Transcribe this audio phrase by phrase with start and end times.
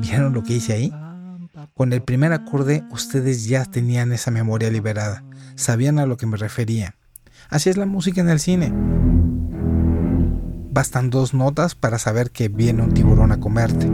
[0.00, 0.92] ¿Vieron lo que hice ahí?
[1.74, 5.24] Con el primer acorde ustedes ya tenían esa memoria liberada,
[5.54, 6.96] sabían a lo que me refería.
[7.48, 8.72] Así es la música en el cine.
[10.70, 13.90] Bastan dos notas para saber que viene un tiburón a comerte.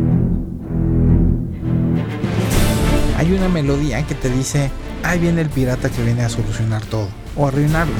[3.22, 4.68] Hay una melodía que te dice,
[5.04, 7.94] ahí viene el pirata que viene a solucionar todo o arruinarlo.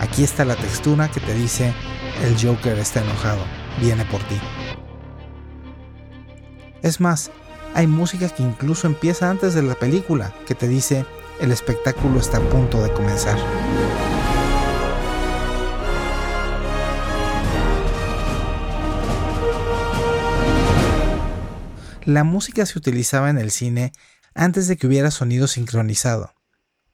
[0.00, 1.74] Aquí está la textura que te dice,
[2.24, 3.42] el Joker está enojado,
[3.82, 4.40] viene por ti.
[6.80, 7.32] Es más,
[7.74, 11.04] hay música que incluso empieza antes de la película, que te dice,
[11.38, 13.36] el espectáculo está a punto de comenzar.
[22.08, 23.92] La música se utilizaba en el cine
[24.34, 26.32] antes de que hubiera sonido sincronizado.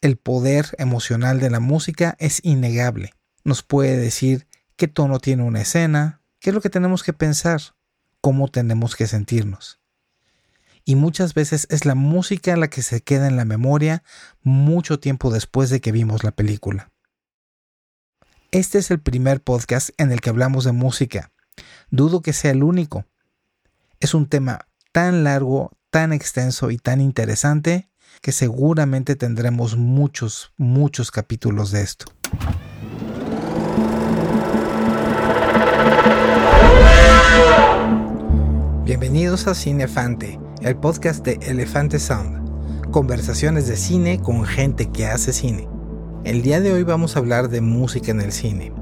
[0.01, 3.15] El poder emocional de la música es innegable.
[3.45, 7.61] Nos puede decir qué tono tiene una escena, qué es lo que tenemos que pensar,
[8.21, 9.79] cómo tenemos que sentirnos.
[10.85, 14.03] Y muchas veces es la música la que se queda en la memoria
[14.43, 16.91] mucho tiempo después de que vimos la película.
[18.51, 21.31] Este es el primer podcast en el que hablamos de música.
[21.93, 23.07] Dudo que sea el único.
[24.01, 27.91] Es un tema tan largo, tan extenso y tan interesante
[28.23, 32.07] que seguramente tendremos muchos, muchos capítulos de esto.
[38.85, 42.93] Bienvenidos a Cinefante, el podcast de Elefante Sound.
[42.93, 45.67] Conversaciones de cine con gente que hace cine.
[46.23, 48.73] El día de hoy vamos a hablar de música en el cine.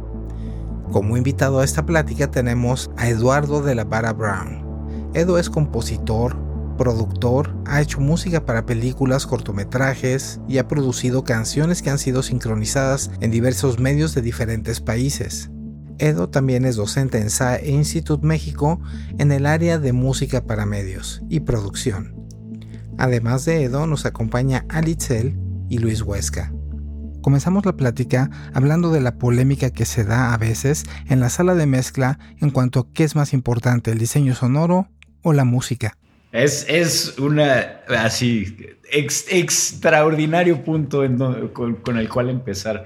[0.92, 4.61] Como invitado a esta plática tenemos a Eduardo de la Vara Brown.
[5.14, 6.36] Edo es compositor,
[6.78, 13.10] productor, ha hecho música para películas, cortometrajes y ha producido canciones que han sido sincronizadas
[13.20, 15.50] en diversos medios de diferentes países.
[15.98, 18.80] Edo también es docente en SAE Institute México
[19.18, 22.16] en el área de música para medios y producción.
[22.96, 26.54] Además de Edo nos acompaña Alitzel y Luis Huesca.
[27.20, 31.54] Comenzamos la plática hablando de la polémica que se da a veces en la sala
[31.54, 34.88] de mezcla en cuanto a qué es más importante, el diseño sonoro
[35.22, 35.96] o la música.
[36.32, 38.56] Es, es una así
[38.92, 41.02] extraordinario punto
[41.52, 42.84] con, el cual empezar.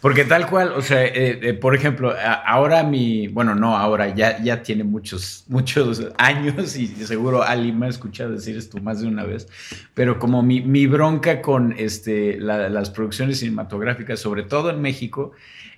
[0.00, 2.14] Porque tal cual, o sea, eh, eh, por ejemplo,
[2.44, 7.86] ahora mi, bueno, no, ahora ya, ya tiene muchos, muchos años y seguro Ali me
[7.86, 9.48] ha escuchado decir esto más de una vez,
[9.94, 15.32] pero como mi, mi bronca con este, las producciones cinematográficas, sobre todo en México,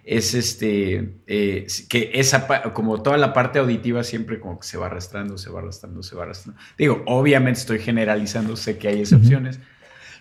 [0.08, 4.86] es este, eh, que esa, como toda la parte auditiva siempre como que se va
[4.86, 6.58] arrastrando, se va arrastrando, se va arrastrando.
[6.78, 9.60] Digo, obviamente estoy generalizando, sé que hay excepciones,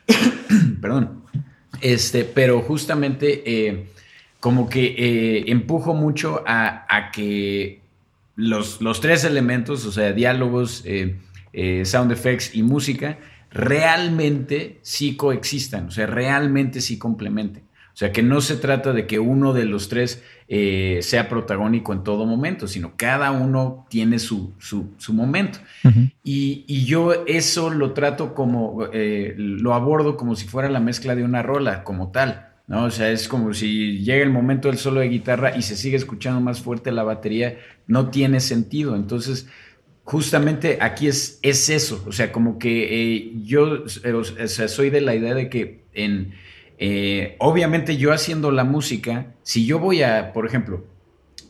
[0.82, 1.24] perdón,
[1.80, 3.88] este, pero justamente eh,
[4.42, 7.82] como que eh, empujo mucho a, que
[8.36, 10.84] los, los, tres elementos, o sea, diálogos,
[11.84, 13.20] sound effects y música,
[13.52, 17.67] realmente sí coexistan, o sea, realmente sí complementen.
[17.98, 21.94] O sea, que no se trata de que uno de los tres eh, sea protagónico
[21.94, 25.58] en todo momento, sino cada uno tiene su, su, momento.
[26.24, 31.24] y, yo eso lo trato como, eh, lo abordo como si fuera la mezcla de
[31.24, 32.50] una rola, como tal.
[32.68, 32.84] ¿no?
[32.84, 35.98] O sea, es como si llega el momento del solo de guitarra y se sigue
[35.98, 38.96] escuchando más fuerte la batería, no tiene sentido.
[38.96, 39.48] Entonces,
[40.04, 42.04] justamente aquí es, es eso.
[42.06, 46.36] O sea, como que eh, yo soy de la idea de que en
[46.78, 50.84] eh, obviamente yo haciendo la música, si yo voy a, por ejemplo,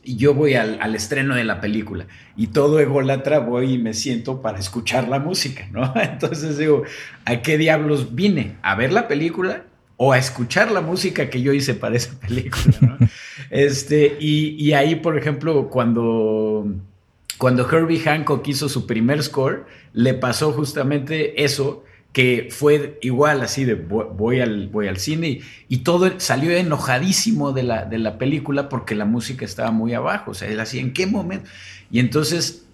[0.04, 2.08] yo voy al, estreno de la película
[2.38, 5.94] y todo ególatra voy y me siento para escuchar la música, ¿no?
[6.02, 6.84] Entonces digo,
[7.26, 8.56] ¿a qué diablos vine?
[8.62, 9.64] ¿A ver la película?
[10.00, 12.98] o a escuchar la música que yo hice para esa película, ¿no?
[13.50, 16.68] este, y, y, ahí, por ejemplo, cuando,
[17.40, 23.64] cuando Herbie Hancock hizo su primer score, le pasó justamente eso, que fue igual así
[23.64, 28.70] de voy al, voy al cine y, todo salió enojadísimo de la, de la película
[28.70, 31.48] porque la música estaba muy abajo, o sea, él así, ¿en qué momento?
[31.92, 32.68] Y entonces,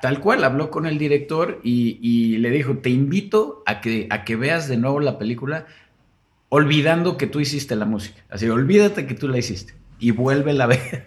[0.00, 4.36] tal cual, habló con el director y, le dijo, te invito a que, a que
[4.36, 5.66] veas de nuevo la película
[6.48, 10.66] olvidando que tú hiciste la música, así, olvídate que tú la hiciste y vuélvela a
[10.68, 11.06] ver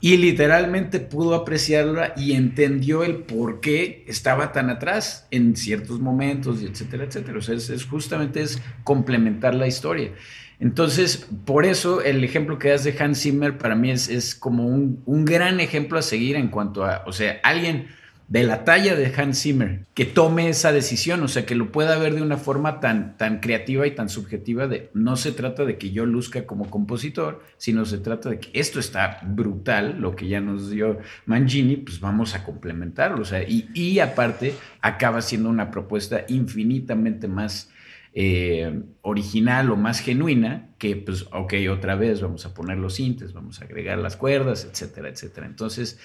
[0.00, 6.62] y literalmente pudo apreciarla y entendió el por qué estaba tan atrás en ciertos momentos,
[6.62, 7.38] y etcétera, etcétera.
[7.38, 10.12] O sea, es, justamente es complementar la historia.
[10.58, 14.66] Entonces, por eso el ejemplo que das de Hans Zimmer para mí es, es como
[14.66, 17.88] un, un, gran ejemplo a seguir en cuanto a, o sea, alguien
[18.30, 21.98] de la talla de Hans Zimmer que tome esa decisión, o sea, que lo pueda
[21.98, 25.78] ver de una forma tan, tan creativa y tan subjetiva de no se trata de
[25.78, 30.28] que yo luzca como compositor, sino se trata de que esto está brutal, lo que
[30.28, 35.48] ya nos dio Mangini, pues vamos a complementarlo, o sea, y, y aparte acaba siendo
[35.48, 37.70] una propuesta infinitamente más
[38.12, 43.32] eh, original o más genuina que, pues, ok, otra vez vamos a poner los sintes,
[43.32, 45.46] vamos a agregar las cuerdas, etcétera, etcétera.
[45.46, 45.98] Entonces,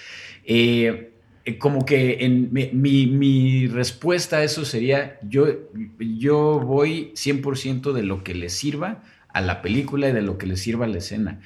[0.44, 1.15] eh,
[1.46, 2.28] eh, como que
[2.74, 5.46] mi, respuesta a eso sería, yo,
[6.00, 10.48] yo voy 100% de lo que le sirva a la película y de lo que
[10.48, 11.42] le sirva a la escena.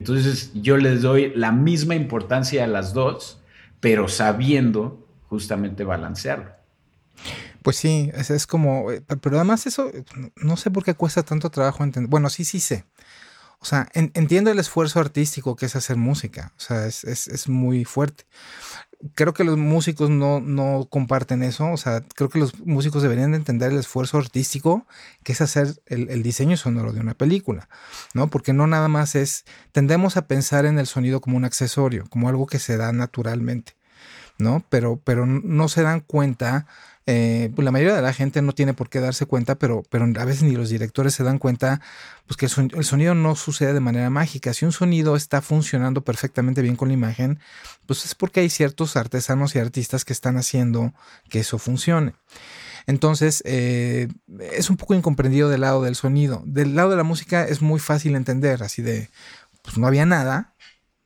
[0.00, 3.38] Entonces yo les doy la misma importancia a las dos,
[3.78, 6.50] pero sabiendo justamente balancearlo.
[7.62, 9.90] Pues sí, es, como, eh, pero además eso,
[10.36, 12.10] no sé por qué cuesta tanto trabajo entender.
[12.10, 12.84] Bueno, sí, sí sé.
[13.60, 16.52] O sea, entiendo el esfuerzo artístico que es hacer música.
[16.58, 18.24] O sea, es, es, es muy fuerte
[19.14, 21.70] creo que los músicos no, no, comparten eso.
[21.70, 24.86] O sea, creo que los músicos deberían de entender el esfuerzo artístico
[25.22, 27.68] que es hacer el, diseño sonoro de una película,
[28.14, 28.28] ¿no?
[28.28, 32.28] Porque no nada más es, tendemos a pensar en el sonido como un accesorio, como
[32.28, 33.76] algo que se da naturalmente,
[34.38, 34.64] ¿no?
[34.68, 36.66] Pero, pero no se dan cuenta
[37.06, 40.06] eh, pues la mayoría de la gente no tiene por qué darse cuenta, pero, pero
[40.18, 41.82] a veces ni los directores se dan cuenta
[42.26, 44.54] pues que el, sonido no sucede de manera mágica.
[44.54, 47.40] Si un sonido está funcionando perfectamente bien con la imagen,
[47.86, 50.94] pues es porque hay ciertos artesanos y artistas que están haciendo
[51.28, 52.14] que eso funcione.
[52.86, 54.08] Entonces, eh,
[54.52, 56.42] es un poco incomprendido del lado del sonido.
[56.46, 59.10] Del lado de la música es muy fácil entender, así de,
[59.62, 60.54] pues no había nada,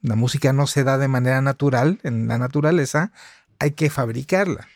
[0.00, 3.12] la música no se da de manera natural en la naturaleza,
[3.59, 4.69] hay que fabricarla.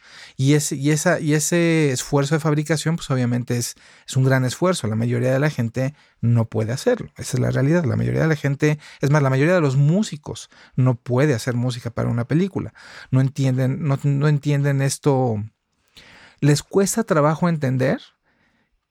[0.42, 3.76] Y ese, y, esa, y ese esfuerzo de fabricación, pues obviamente es,
[4.08, 4.88] es un gran esfuerzo.
[4.88, 7.12] La mayoría de la gente no puede hacerlo.
[7.16, 7.84] Esa es la realidad.
[7.84, 11.54] La mayoría de la gente, es más, la mayoría de los músicos no puede hacer
[11.54, 12.74] música para una película.
[13.12, 15.36] No entienden, no, entienden esto.
[16.40, 18.00] Les cuesta trabajo entender,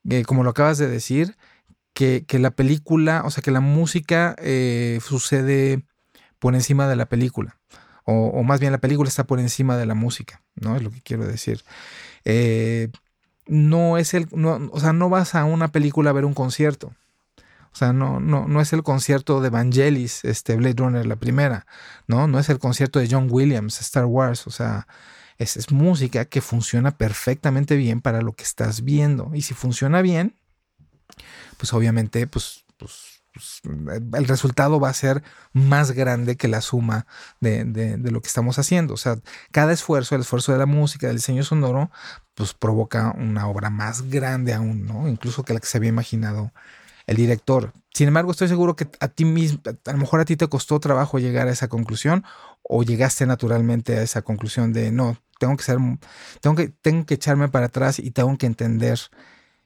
[0.10, 1.36] eh, como lo acabas de decir,
[1.94, 5.84] que, la película, o sea, que la música eh, sucede
[6.40, 7.61] por encima de la película
[8.12, 10.76] o, más bien la película está por encima de la música, ¿no?
[10.76, 11.64] Es lo que quiero decir.
[12.26, 12.90] Eh,
[13.48, 16.94] no es el, no, o sea, no vas a una película a ver un concierto.
[17.74, 21.66] O sea, no, no, no es el concierto de Vangelis, este Blade Runner, la primera,
[22.06, 22.28] ¿no?
[22.28, 24.88] No es el concierto de John Williams, Star Wars, o sea,
[25.38, 29.32] es, es música que funciona perfectamente bien para lo que estás viendo.
[29.34, 30.36] Y si funciona bien,
[31.58, 33.62] pues obviamente, pues, pues pues,
[34.14, 35.24] el resultado va a ser
[35.54, 37.06] más grande que la suma
[37.40, 38.94] de, lo que estamos haciendo.
[38.94, 39.20] O sea,
[39.52, 41.92] cada esfuerzo, el esfuerzo de la música, del diseño sonoro,
[42.36, 45.08] pues provoca una obra más grande aún, ¿no?
[45.08, 46.52] Incluso que la que se había imaginado
[47.08, 47.74] el director.
[47.94, 50.80] Sin embargo, estoy seguro que a ti mismo, a lo mejor a ti te costó
[50.80, 52.24] trabajo llegar a esa conclusión
[52.64, 55.78] o llegaste naturalmente a esa conclusión de no, tengo que ser,
[56.40, 59.00] tengo que, tengo que echarme para atrás y tengo que entender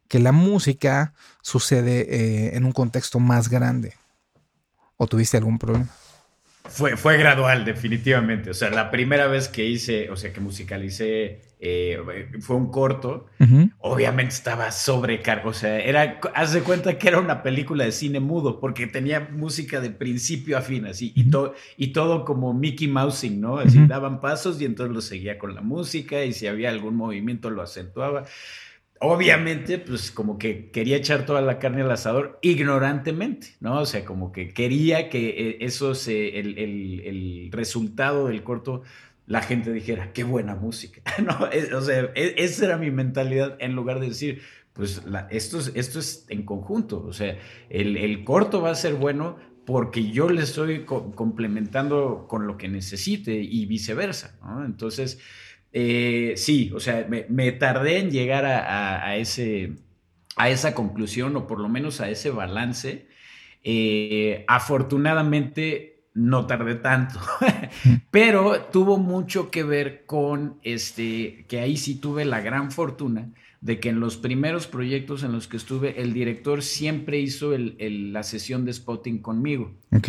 [0.07, 3.93] que la música sucede eh, en un contexto más grande.
[4.97, 5.89] ¿O tuviste algún problema?
[6.67, 8.49] Fue, fue gradual, definitivamente.
[8.49, 11.99] O sea, la primera vez que hice, o sea, que musicalicé, eh,
[12.39, 13.27] fue un corto.
[13.79, 15.49] Obviamente estaba sobrecargado.
[15.49, 19.29] O sea, era, haz de cuenta que era una película de cine mudo, porque tenía
[19.31, 21.29] música de principio a fin, así, y,
[21.77, 23.57] y todo como Mickey Mousing, ¿no?
[23.57, 27.49] Así daban pasos y entonces lo seguía con la música, y si había algún movimiento
[27.49, 28.25] lo acentuaba
[28.99, 33.79] obviamente, pues como que quería echar toda la carne al asador ignorantemente, ¿no?
[33.81, 38.83] O sea, como que quería que eh, eso se, el, el, resultado del corto,
[39.27, 41.37] la gente dijera, qué buena música, ¿no?
[41.77, 44.41] O sea, e, esa era mi mentalidad en lugar de decir,
[44.73, 47.37] pues esto, es, esto es en conjunto, o sea,
[47.69, 53.33] el, corto va a ser bueno porque yo le estoy complementando con lo que necesite
[53.33, 54.63] y viceversa, ¿no?
[54.63, 55.19] Entonces,
[55.77, 59.73] eh, sí, o sea, me, tardé en llegar a, ese,
[60.37, 63.09] a esa conclusión o por lo menos a ese balance.
[63.61, 67.19] Eh, afortunadamente no tardé tanto,
[68.09, 73.81] pero tuvo mucho que ver con este, que ahí sí tuve la gran fortuna de
[73.81, 78.63] que en los primeros proyectos en los que estuve, el director siempre hizo la sesión
[78.63, 79.73] de spotting conmigo.
[79.91, 80.07] Ok.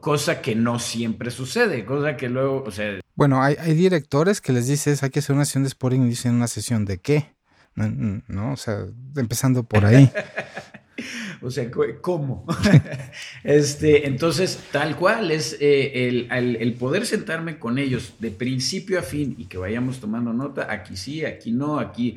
[0.00, 2.98] cosa que no siempre sucede, cosa que luego, o sea...
[3.16, 6.34] Bueno, hay, directores que les dices, hay que hacer una sesión de spotting y dicen
[6.34, 7.34] una sesión de qué,
[7.74, 8.52] ¿no?
[8.52, 8.84] O sea,
[9.16, 10.10] empezando por ahí.
[11.42, 11.70] O sea,
[12.00, 12.46] ¿cómo?
[13.44, 19.34] este, entonces, tal cual es eh, el, poder sentarme con ellos de principio a fin
[19.38, 22.16] y que vayamos tomando nota, aquí sí, aquí no, aquí,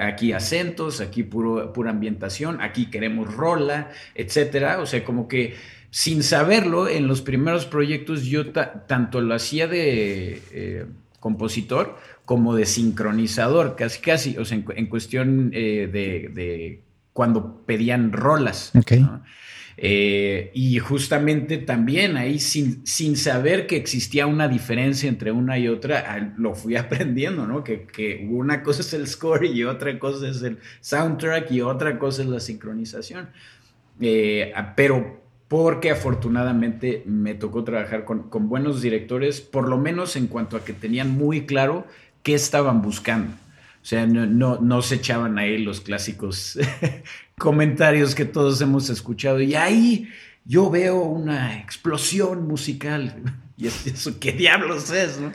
[0.00, 4.80] aquí acentos, aquí puro, pura ambientación, aquí queremos rola, etcétera.
[4.80, 5.54] O sea, como que
[5.90, 10.42] sin saberlo, en los primeros proyectos yo tanto lo hacía de...
[10.52, 10.86] Eh,
[11.20, 18.72] compositor como de sincronizador, casi casi, o sea, en, cuestión eh, de, cuando pedían rolas.
[19.80, 25.68] Eh, y justamente también ahí, sin, sin, saber que existía una diferencia entre una y
[25.68, 27.62] otra, lo fui aprendiendo, ¿no?
[27.62, 31.98] Que, que, una cosa es el score y otra cosa es el soundtrack y otra
[31.98, 33.30] cosa es la sincronización.
[34.00, 35.17] Eh, pero
[35.48, 40.74] porque afortunadamente me tocó trabajar con, buenos directores, por lo menos en cuanto a que
[40.74, 41.86] tenían muy claro
[42.22, 43.32] qué estaban buscando.
[43.82, 46.58] O sea, no, no, no se echaban ahí los clásicos
[47.38, 49.40] comentarios que todos hemos escuchado.
[49.40, 50.08] Y ahí
[50.44, 53.22] yo veo una explosión musical.
[53.60, 55.18] Y eso, ¿qué diablos es?
[55.18, 55.32] ¿no?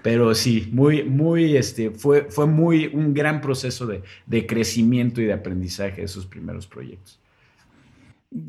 [0.00, 5.26] Pero sí, muy, muy, este, fue, fue muy un gran proceso de, de crecimiento y
[5.26, 7.20] de aprendizaje de esos primeros proyectos.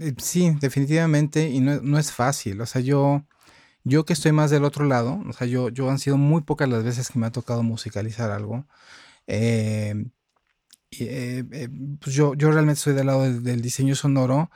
[0.02, 2.62] Eh, sí, definitivamente, y no, no, es fácil.
[2.62, 3.26] O sea, yo,
[3.84, 6.70] yo que estoy más del otro lado, o sea, yo, yo han sido muy pocas
[6.70, 8.66] las veces que me ha tocado musicalizar algo.
[9.28, 10.06] Eh,
[10.92, 11.70] eh, eh,
[12.00, 14.50] pues yo, yo realmente soy del lado del, diseño sonoro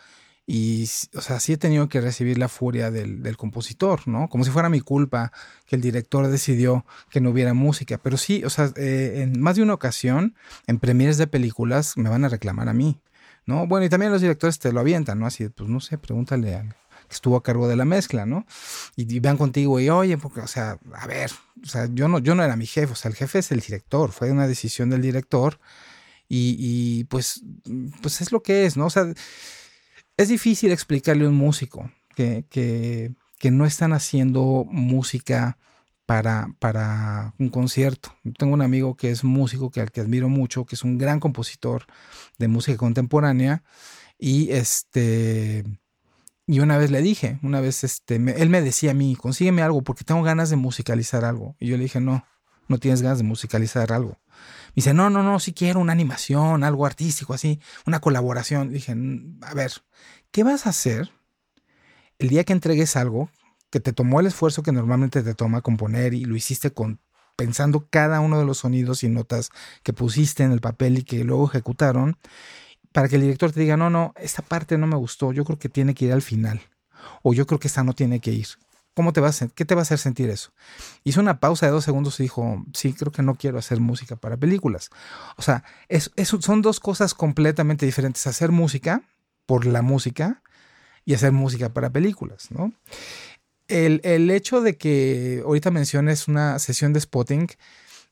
[0.47, 0.85] y,
[1.15, 4.29] o sea, sí he tenido que recibir la furia del, compositor, ¿no?
[4.29, 5.31] Como si fuera mi culpa
[5.65, 7.97] que el director decidió que no hubiera música.
[7.99, 10.35] Pero sí, o sea, eh, en más de una ocasión,
[10.67, 12.99] en premieres de películas, me van a reclamar a mí,
[13.45, 13.67] ¿no?
[13.67, 15.25] Bueno, y también los directores te lo avientan, ¿no?
[15.25, 16.75] Así, pues no sé, pregúntale al
[17.07, 18.45] que estuvo a cargo de la mezcla, ¿no?
[18.95, 21.31] Y, van contigo y, oye, porque, o sea, a ver,
[21.63, 23.59] o sea, yo no, yo no era mi jefe, o sea, el jefe es el
[23.59, 25.59] director, fue una decisión del director
[26.29, 27.43] y, pues,
[28.01, 28.85] pues es lo que es, ¿no?
[28.85, 29.05] O sea,
[30.15, 35.57] es difícil explicarle a un músico que, que no están haciendo música
[36.11, 38.13] para, para, un concierto.
[38.37, 41.21] Tengo un amigo que es músico, que al que admiro mucho, que es un gran
[41.21, 41.85] compositor
[42.37, 43.63] de música contemporánea.
[44.19, 45.63] Y este.
[46.47, 49.83] Y una vez le dije, una vez este, él me decía a mí, consígueme algo
[49.83, 51.55] porque tengo ganas de musicalizar algo.
[51.59, 52.25] Y yo le dije, no,
[52.67, 54.19] no tienes ganas de musicalizar algo
[54.73, 58.71] dice, no, no, no, si quiero una animación, algo artístico, así, una colaboración.
[58.71, 58.95] dije,
[59.41, 59.71] a ver,
[60.31, 61.11] ¿qué vas a hacer
[62.19, 63.29] el día que entregues algo
[63.71, 66.99] que te tomó el esfuerzo que normalmente te toma componer y lo hiciste con
[67.35, 69.49] pensando cada uno de los sonidos y notas
[69.81, 72.17] que pusiste en el papel y que luego ejecutaron,
[72.91, 75.57] para que el director te diga, no, no, esta parte no me gustó, yo creo
[75.57, 76.61] que tiene que ir al final,
[77.23, 78.47] o yo creo que esta no tiene que ir.
[78.93, 80.51] ¿Cómo te va a, ¿Qué te va a hacer sentir eso?
[81.05, 84.17] Hizo una pausa de dos segundos y dijo, sí, creo que no quiero hacer música
[84.17, 84.89] para películas.
[85.37, 86.11] O sea, es,
[86.41, 88.27] son dos cosas completamente diferentes.
[88.27, 89.01] Hacer música
[89.45, 90.43] por la música
[91.05, 92.73] y hacer música para películas, ¿no?
[93.71, 97.47] El, hecho de que ahorita menciones una sesión de spotting,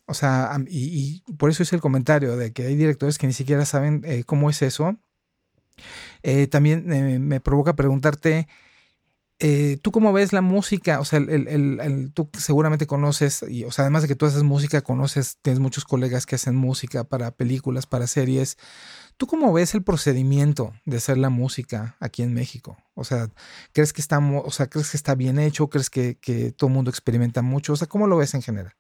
[0.06, 3.66] o sea, y, por eso hice el comentario de que hay directores que ni siquiera
[3.66, 4.98] saben eh, cómo es eso,
[6.24, 8.48] eh, también eh, me provoca preguntarte
[9.82, 11.00] ¿Tú cómo ves la música?
[11.00, 14.82] O sea, el, tú seguramente conoces, y, o sea, además de que tú haces música,
[14.82, 18.58] conoces, tienes muchos colegas que hacen música para películas, para series.
[19.20, 22.78] ¿Tú cómo ves el procedimiento de hacer la música aquí en México?
[22.94, 23.28] O sea,
[23.74, 25.70] ¿crees que está, o sea, ¿crees que está bien hecho?
[25.70, 26.16] ¿Crees que,
[26.56, 27.74] todo el mundo experimenta mucho?
[27.74, 28.72] O sea, ¿cómo lo ves en general?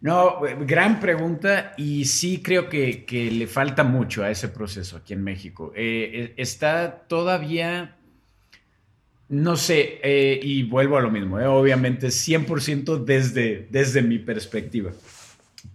[0.00, 5.22] No, gran pregunta y sí creo que, le falta mucho a ese proceso aquí en
[5.22, 5.72] México.
[5.76, 7.98] Eh, eh, está todavía
[9.28, 14.92] no sé, eh, y vuelvo a lo mismo, eh, obviamente 100% desde, desde mi perspectiva,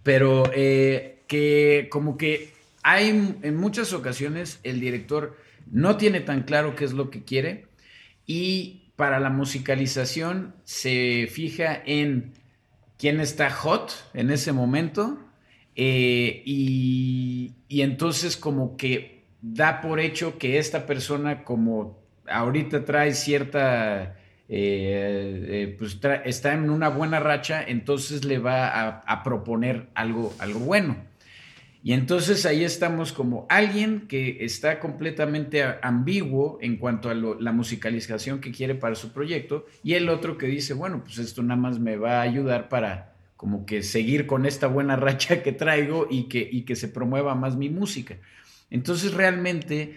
[0.02, 5.36] pero eh, que como que hay en muchas ocasiones el director
[5.70, 7.66] no tiene tan claro qué es lo que quiere
[8.26, 12.32] y para la musicalización se fija en
[12.98, 15.18] quién está hot en ese momento
[15.74, 24.16] y, y entonces como que da por hecho que esta persona como ahorita trae cierta,
[24.48, 30.60] eh, eh, pues está en una buena racha, entonces le va a, proponer algo, algo
[30.60, 31.09] bueno.
[31.82, 38.40] Y entonces ahí estamos como alguien que está completamente ambiguo en cuanto a la musicalización
[38.40, 41.78] que quiere para su proyecto y el otro que dice, bueno, pues esto nada más
[41.78, 46.24] me va a ayudar para como que seguir con esta buena racha que traigo y
[46.24, 48.18] que, y que se promueva más mi música.
[48.70, 49.96] Entonces realmente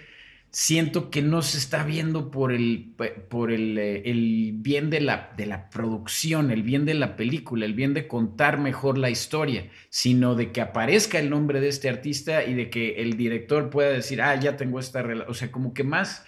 [0.54, 2.94] siento que no se está viendo por el,
[3.28, 7.66] por el, eh, el bien de la, de la, producción, el bien de la película,
[7.66, 11.90] el bien de contar mejor la historia, sino de que aparezca el nombre de este
[11.90, 15.52] artista y de que el director pueda decir, ah, ya tengo esta relación, o sea,
[15.52, 16.24] como que más,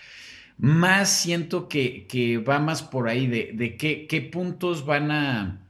[0.58, 5.65] más siento que, que va más por ahí, de, de qué, qué puntos van a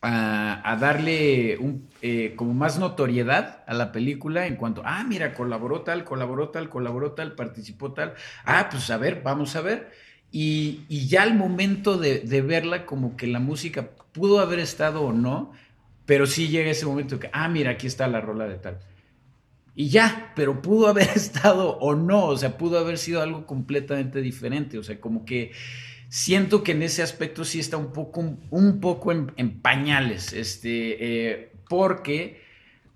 [0.00, 1.58] a, darle
[2.02, 6.68] eh, como más notoriedad a la película en cuanto, ah, mira, colaboró tal, colaboró tal,
[6.68, 8.14] colaboró tal, participó tal,
[8.44, 9.90] ah, pues a ver, vamos a ver.
[10.30, 15.02] Y, y ya al momento de, de, verla, como que la música pudo haber estado
[15.02, 15.52] o no,
[16.06, 18.78] Pero sí llega ese momento que, ah, mira, aquí está la rola de tal.
[19.74, 24.20] Y ya, pero pudo haber estado o no, o sea, pudo haber sido algo completamente
[24.20, 25.52] diferente, o sea, como que
[26.08, 31.52] siento que en ese aspecto sí está un poco, un poco en, pañales, este, eh,
[31.68, 32.42] porque,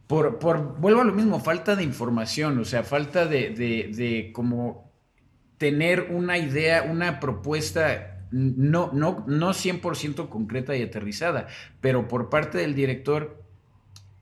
[0.07, 4.33] por, por, vuelvo a lo mismo, falta de información, o sea, falta de, de, de
[4.33, 4.91] como
[5.59, 11.49] tener una idea, una propuesta no, no, no 100% concreta y aterrizada,
[11.81, 13.43] pero por parte del director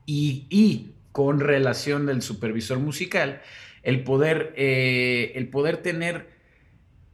[0.05, 3.41] y, y con relación del supervisor musical,
[3.83, 6.29] el poder, eh, el poder tener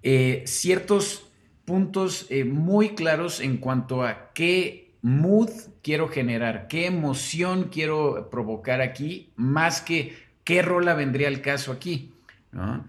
[0.04, 1.27] eh, ciertos
[1.68, 5.50] puntos eh, muy claros en cuanto a qué mood
[5.84, 12.14] quiero generar, qué emoción quiero provocar aquí, más que qué rola vendría al caso aquí.
[12.54, 12.88] ¿no?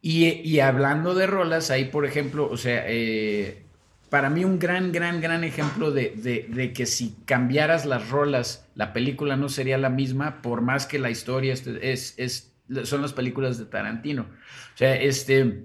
[0.00, 3.64] Y, hablando de rolas, ahí por ejemplo, o sea, eh,
[4.10, 9.36] para mí un gran, gran, gran ejemplo de, que si cambiaras las rolas, la película
[9.36, 12.52] no sería la misma, por más que la historia es, es,
[12.84, 14.22] son las películas de Tarantino.
[14.22, 15.64] O sea, este,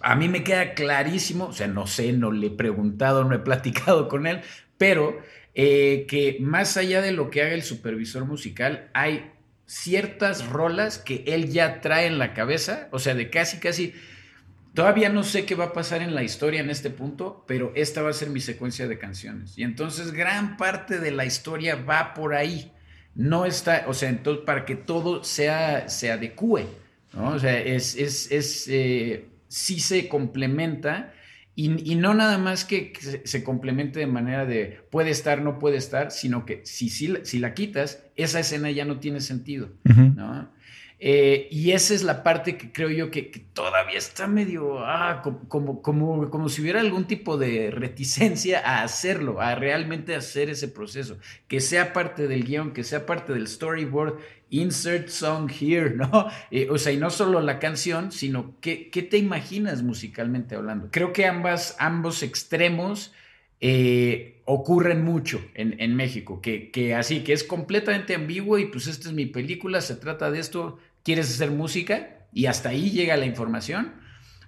[0.00, 3.40] a mí me queda clarísimo, o sea, no sé, no le he preguntado, no he
[3.40, 4.40] platicado con él,
[4.78, 5.18] pero
[5.54, 9.30] eh, que más allá de lo que haga el supervisor musical, hay
[9.66, 13.94] ciertas rolas que él ya trae en la cabeza, o sea, de casi, casi,
[14.74, 18.02] todavía no sé qué va a pasar en la historia en este punto, pero esta
[18.02, 19.56] va a ser mi secuencia de canciones.
[19.56, 22.72] Y entonces gran parte de la historia va por ahí.
[23.14, 26.66] No está, o sea, entonces para que todo sea, se adecue,
[27.12, 27.30] ¿no?
[27.30, 31.12] O sea, es, es, eh, sí se complementa
[31.54, 32.94] y, no nada más que,
[33.24, 37.38] se, complemente de manera de puede estar, no puede estar, sino que si, si, si
[37.38, 40.50] la quitas, esa escena ya no tiene sentido, ¿no?
[41.04, 43.22] Eh, y esa es la parte que creo yo que,
[43.54, 49.40] todavía está medio ah, como, como, como, si hubiera algún tipo de reticencia a hacerlo,
[49.40, 51.18] a realmente hacer ese proceso,
[51.48, 56.28] que sea parte del guion, que sea parte del storyboard, insert song here, ¿no?
[56.52, 60.86] Eh, o sea, y no solo la canción, sino qué, qué te imaginas musicalmente hablando.
[60.92, 63.12] Creo que ambas, ambos extremos
[63.60, 68.86] eh, ocurren mucho en, en México, que, que, así, que es completamente ambiguo y pues
[68.86, 73.16] esta es mi película, se trata de esto, quieres hacer música y hasta ahí llega
[73.16, 73.92] la información.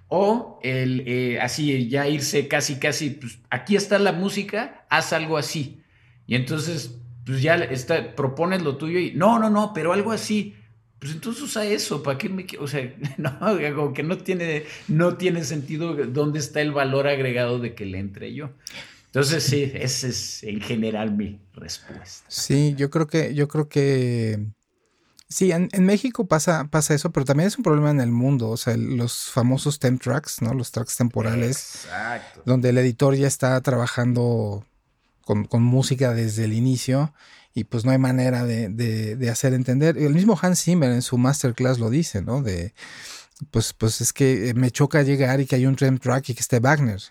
[0.07, 5.37] O el, eh, así ya irse casi, casi, pues aquí está la música, haz algo
[5.37, 5.81] así.
[6.27, 10.55] Y entonces, pues ya está, propones lo tuyo y no, no, no, pero algo así.
[10.99, 15.43] Pues entonces usa eso, ¿para qué me O sea, no, que no tiene, no tiene
[15.43, 18.51] sentido dónde está el valor agregado de que le entre yo.
[19.07, 22.25] Entonces, sí, esa es en general mi respuesta.
[22.27, 24.39] Sí, yo creo que, yo creo que
[25.27, 28.49] Sí, en, México pasa, pasa eso, pero también es un problema en el mundo.
[28.49, 30.53] O sea, los famosos temp tracks, ¿no?
[30.53, 31.85] Los tracks temporales.
[31.85, 32.43] Exacto.
[32.45, 34.65] Donde el editor ya está trabajando
[35.25, 37.13] con, música desde el inicio
[37.55, 39.97] y pues no hay manera de, hacer entender.
[39.97, 42.43] El mismo Hans Zimmer en su masterclass lo dice, ¿no?
[42.43, 42.75] De,
[43.49, 46.41] pues, pues es que me choca llegar y que hay un temp track y que
[46.41, 47.01] esté Wagner.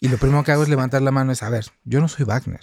[0.00, 2.08] Y lo primero que hago es levantar la mano y es, a ver, yo no
[2.08, 2.60] soy Wagner.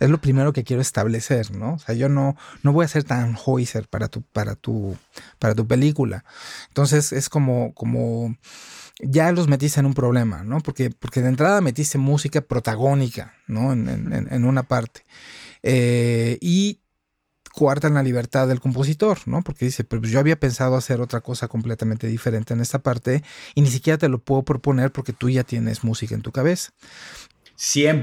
[0.00, 1.74] Es lo primero que quiero establecer, ¿no?
[1.74, 4.96] O sea, yo no, no voy a ser tan Hoiser para tu, para tu,
[5.38, 6.24] para tu película.
[6.68, 8.36] Entonces es como, como
[9.00, 10.60] ya los metiste en un problema, ¿no?
[10.60, 13.72] Porque, porque de entrada metiste música protagónica, ¿no?
[13.72, 15.04] En, una parte.
[15.62, 16.80] Eh, y
[17.52, 19.42] cuartan la libertad del compositor, ¿no?
[19.42, 23.22] Porque dice, pues yo había pensado hacer otra cosa completamente diferente en esta parte
[23.54, 26.72] y ni siquiera te lo puedo proponer porque tú ya tienes música en tu cabeza.
[27.56, 28.02] 100%,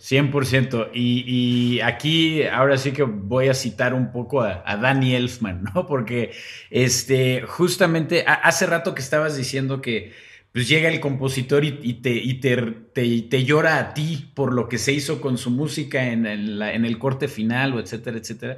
[0.00, 0.90] 100%.
[0.94, 5.86] Y, y aquí ahora sí que voy a citar un poco a, Danny Elfman, ¿no?
[5.86, 6.32] Porque
[6.70, 10.12] este, justamente hace rato que estabas diciendo que
[10.52, 12.56] pues llega el compositor y, te, y te,
[12.94, 16.86] te, llora a ti por lo que se hizo con su música en el, en
[16.86, 18.56] el corte final, o etcétera, etcétera.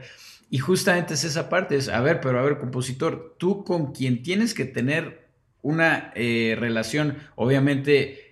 [0.49, 4.23] Y justamente es esa parte, es, a ver, pero a ver, compositor, tú con quien
[4.23, 5.27] tienes que tener
[5.61, 8.28] una eh, relación, obviamente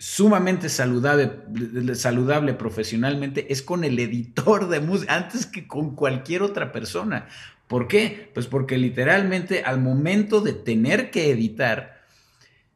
[0.00, 6.72] sumamente saludable, saludable profesionalmente es con el editor de música antes que con cualquier otra
[6.72, 7.28] persona.
[7.68, 8.30] ¿Por qué?
[8.32, 12.00] Pues porque literalmente al momento de tener que editar,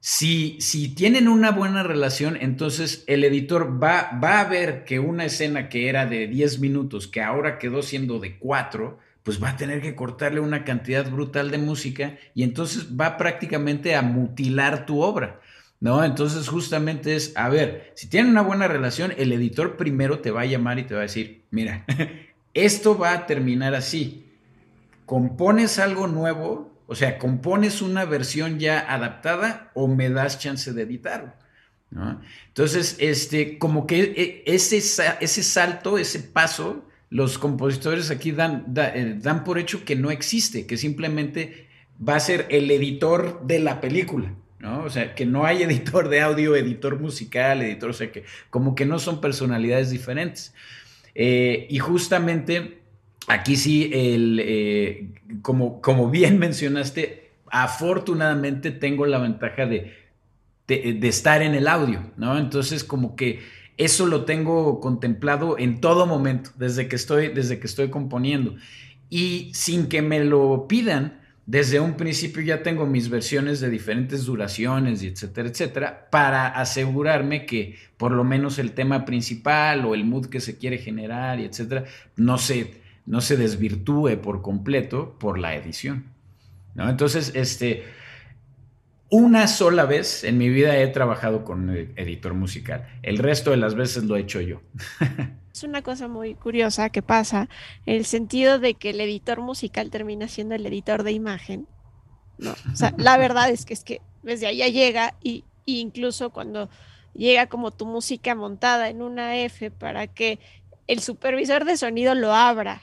[0.00, 5.24] si, si tienen una buena relación, entonces el editor va, va a ver que una
[5.24, 9.56] escena que era de 10 minutos, que ahora quedó siendo de 4, pues va a
[9.56, 15.00] tener que cortarle una cantidad brutal de música y entonces va prácticamente a mutilar tu
[15.00, 15.40] obra.
[15.84, 16.02] ¿No?
[16.02, 20.40] Entonces justamente es, a ver, si tienen una buena relación, el editor primero te va
[20.40, 21.84] a llamar y te va a decir, mira,
[22.54, 24.32] esto va a terminar así.
[25.04, 30.84] Compones algo nuevo, o sea, compones una versión ya adaptada o me das chance de
[30.84, 31.34] editarlo.
[32.48, 34.00] Entonces, este, como que
[34.46, 39.96] e, ese, ese salto, ese paso, los compositores aquí dan, eh, dan por hecho que
[39.96, 44.34] no existe, que simplemente va a ser el editor de la película.
[44.64, 44.82] ¿No?
[44.82, 48.74] O sea, que no hay editor de audio, editor musical, editor, o sea, que como
[48.74, 50.54] que no son personalidades diferentes.
[51.14, 52.78] Eh, y justamente
[53.28, 55.08] aquí sí, el, eh,
[55.42, 59.94] como, como bien mencionaste, afortunadamente tengo la ventaja de,
[60.66, 62.38] de, estar en el audio, ¿no?
[62.38, 63.40] Entonces, como que
[63.76, 68.56] eso lo tengo contemplado en todo momento, desde que estoy, desde que estoy componiendo.
[69.10, 74.24] Y sin que me lo pidan, desde un principio ya tengo mis versiones de diferentes
[74.24, 80.04] duraciones y etcétera, etcétera, para asegurarme que por lo menos el tema principal o el
[80.04, 81.84] mood que se quiere generar y etcétera,
[82.16, 86.04] no se, no se desvirtúe por completo por la edición.
[86.74, 86.88] ¿no?
[86.88, 87.84] Entonces, este,
[89.10, 92.88] una sola vez en mi vida he trabajado con editor musical.
[93.02, 94.62] El resto de las veces lo he hecho yo.
[95.54, 97.48] Es una cosa muy curiosa que pasa,
[97.86, 101.68] en el sentido de que el editor musical termina siendo el editor de imagen.
[102.38, 102.56] ¿no?
[102.72, 106.70] O sea, la verdad es que es que desde allá llega y, incluso cuando
[107.12, 110.40] llega como tu música montada en una F para que
[110.88, 112.82] el supervisor de sonido lo abra,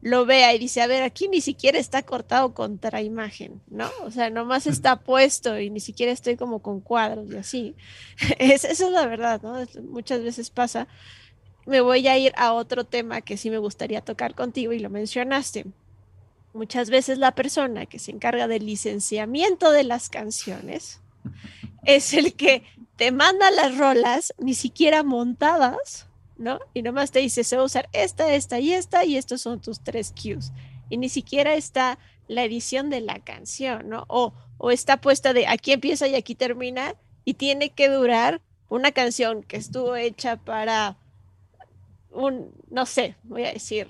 [0.00, 3.90] lo vea y dice, a ver, aquí ni siquiera está cortado contra imagen, ¿no?
[4.02, 7.76] O sea, nomás está puesto y ni siquiera estoy como con cuadros y así.
[8.38, 9.62] Es, esa es la verdad, ¿no?
[9.82, 10.88] Muchas veces pasa
[11.68, 14.88] me voy a ir a otro tema que sí me gustaría tocar contigo y lo
[14.88, 15.66] mencionaste.
[16.54, 21.00] Muchas veces la persona que se encarga del licenciamiento de las canciones
[21.84, 22.62] es el que
[22.96, 26.06] te manda las rolas ni siquiera montadas,
[26.38, 26.58] ¿no?
[26.72, 29.60] Y nomás te dice, se va a usar esta, esta y esta y estos son
[29.60, 30.52] tus tres cues.
[30.88, 34.06] Y ni siquiera está la edición de la canción, ¿no?
[34.08, 36.94] O, o está puesta de aquí empieza y aquí termina
[37.26, 40.96] y tiene que durar una canción que estuvo hecha para
[42.18, 43.88] un, no sé, voy a decir,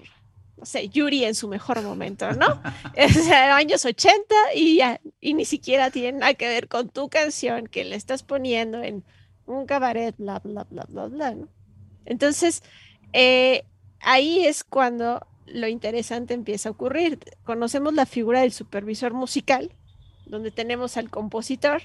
[0.56, 2.60] no sé, Yuri en su mejor momento, ¿no?
[2.94, 7.66] es años 80 y ya, y ni siquiera tiene nada que ver con tu canción
[7.66, 9.04] que le estás poniendo en
[9.46, 11.48] un cabaret, bla, bla, bla, bla, bla, ¿no?
[12.04, 12.62] Entonces,
[13.12, 13.64] eh,
[14.00, 17.18] ahí es cuando lo interesante empieza a ocurrir.
[17.44, 19.72] Conocemos la figura del supervisor musical,
[20.26, 21.82] donde tenemos al compositor,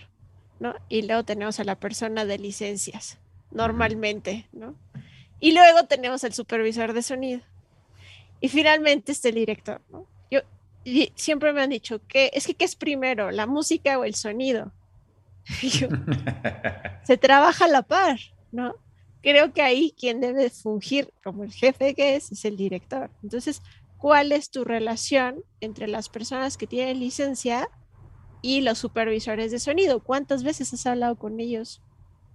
[0.59, 0.75] ¿no?
[0.89, 3.19] Y luego tenemos a la persona de licencias,
[3.51, 4.75] normalmente, ¿no?
[5.39, 7.41] Y luego tenemos el supervisor de sonido.
[8.39, 10.05] Y finalmente está el director, ¿no?
[10.29, 10.41] Yo,
[10.83, 14.15] y siempre me han dicho que es que ¿qué es primero, la música o el
[14.15, 14.71] sonido?
[17.03, 18.19] se trabaja a la par,
[18.51, 18.75] ¿no?
[19.21, 23.09] Creo que ahí quien debe fungir como el jefe que es es el director.
[23.23, 23.61] Entonces,
[23.97, 27.69] ¿cuál es tu relación entre las personas que tienen licencia
[28.41, 30.01] y los supervisores de sonido?
[30.01, 31.81] ¿Cuántas veces has hablado con ellos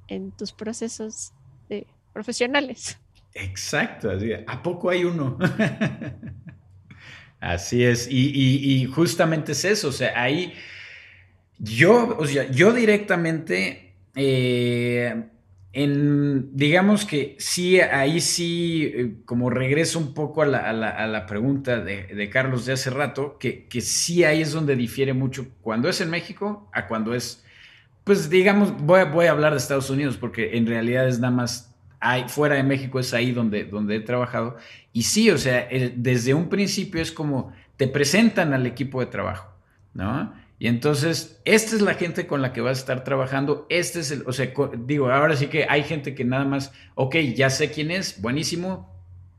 [0.07, 1.35] en tus procesos
[1.69, 1.87] de
[2.19, 2.99] profesionales.
[3.33, 4.11] Exacto,
[4.49, 5.39] ¿a poco hay uno?
[7.41, 10.53] así es, y, justamente es eso, o sea, ahí
[11.61, 15.27] yo, o sea, yo directamente, eh,
[15.73, 22.31] en, digamos que sí, ahí sí, eh, como regreso un poco a la, pregunta de,
[22.31, 26.11] Carlos de hace rato, que, que sí ahí es donde difiere mucho cuando es en
[26.11, 27.45] México a cuando es,
[28.03, 31.68] pues digamos, voy, voy a hablar de Estados Unidos porque en realidad es nada más
[32.29, 34.57] fuera de México es ahí donde, donde he trabajado.
[34.93, 39.49] Y sí, o sea, desde un principio es como te presentan al equipo de trabajo,
[39.95, 40.33] ¿no?
[40.59, 44.11] Y entonces, esta es la gente con la que vas a estar trabajando, este es
[44.11, 44.53] el, o sea,
[44.87, 48.93] digo, ahora sí que hay gente que nada más, ok, ya sé quién es, buenísimo,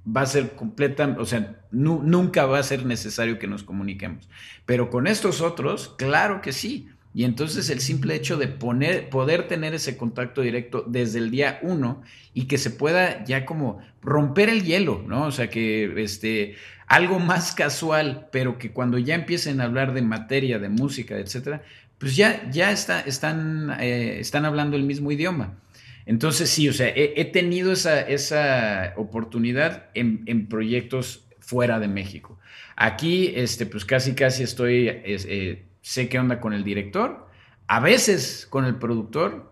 [0.08, 4.30] va a ser completa, o sea, nunca va a ser necesario que nos comuniquemos.
[4.66, 6.90] Pero con estos otros, claro que sí.
[7.14, 11.60] Y entonces el simple hecho de poner, poder tener ese contacto directo desde el día
[11.64, 15.26] uno y que se pueda ya como romper el hielo, ¿no?
[15.26, 20.04] O sea, que este, algo más casual, pero que cuando ya empiecen a hablar de
[20.04, 21.64] materia, de música, etcétera,
[21.98, 25.58] pues ya, ya está, están, eh, están hablando el mismo idioma.
[26.06, 32.40] Entonces sí, o sea, he, tenido esa, esa oportunidad en, en, proyectos fuera de México.
[32.76, 34.88] Aquí, este, pues casi, casi estoy...
[34.88, 37.28] Eh, sé qué onda con el director,
[37.68, 39.50] a veces con el productor,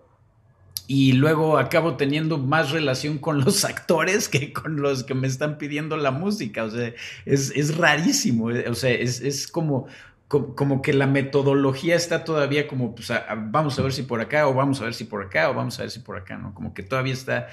[0.88, 5.58] y luego acabo teniendo más relación con los actores que con los que me están
[5.58, 6.63] pidiendo la música.
[6.63, 6.94] O sea,
[7.26, 8.46] es, rarísimo.
[8.46, 9.88] O sea, es, como,
[10.28, 13.12] como, que la metodología está todavía como, pues,
[13.50, 15.78] vamos a ver si por acá, o vamos a ver si por acá, o vamos
[15.78, 16.54] a ver si por acá, ¿no?
[16.54, 17.48] Como que todavía está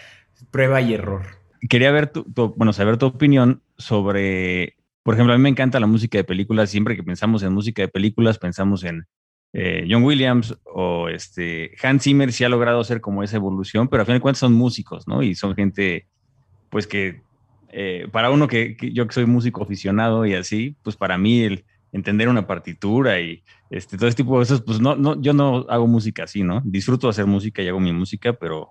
[0.51, 1.23] prueba y error.
[1.69, 2.25] Quería ver tu,
[2.57, 6.71] bueno, saber tu opinión sobre por ejemplo, a mí me encanta la música de películas.
[6.71, 9.05] Siempre que pensamos en música de películas, pensamos en
[9.53, 14.03] eh, John Williams o este Hans Zimmer sí ha logrado hacer como esa evolución, pero
[14.03, 15.23] a fin de cuentas son músicos, ¿no?
[15.23, 16.09] Y son gente,
[16.71, 17.21] pues que
[17.69, 21.67] eh, para uno que, yo que soy músico aficionado y así, pues para mí el
[21.93, 25.67] entender una partitura y este, todo este tipo de cosas, pues no, no, yo no
[25.69, 26.63] hago música así, ¿no?
[26.65, 28.71] Disfruto hacer música y hago mi música, pero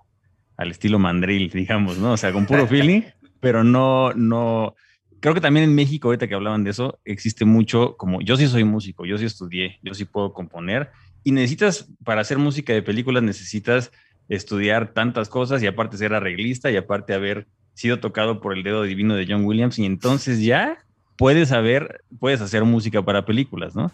[0.56, 2.12] al estilo mandril, digamos, ¿no?
[2.12, 3.02] O sea, con puro feeling,
[3.38, 4.74] pero no, no,
[5.24, 8.46] creo que también en México, ahorita que hablaban de eso, existe mucho como yo sí
[8.46, 10.90] soy músico, yo sí estudié, yo sí puedo componer
[11.22, 13.90] y necesitas, para hacer música de películas, necesitas
[14.28, 18.82] estudiar tantas cosas y aparte ser arreglista y aparte haber sido tocado por el dedo
[18.82, 20.84] divino de John Williams y entonces ya
[21.16, 23.90] puedes saber, puedes hacer música para películas, ¿no?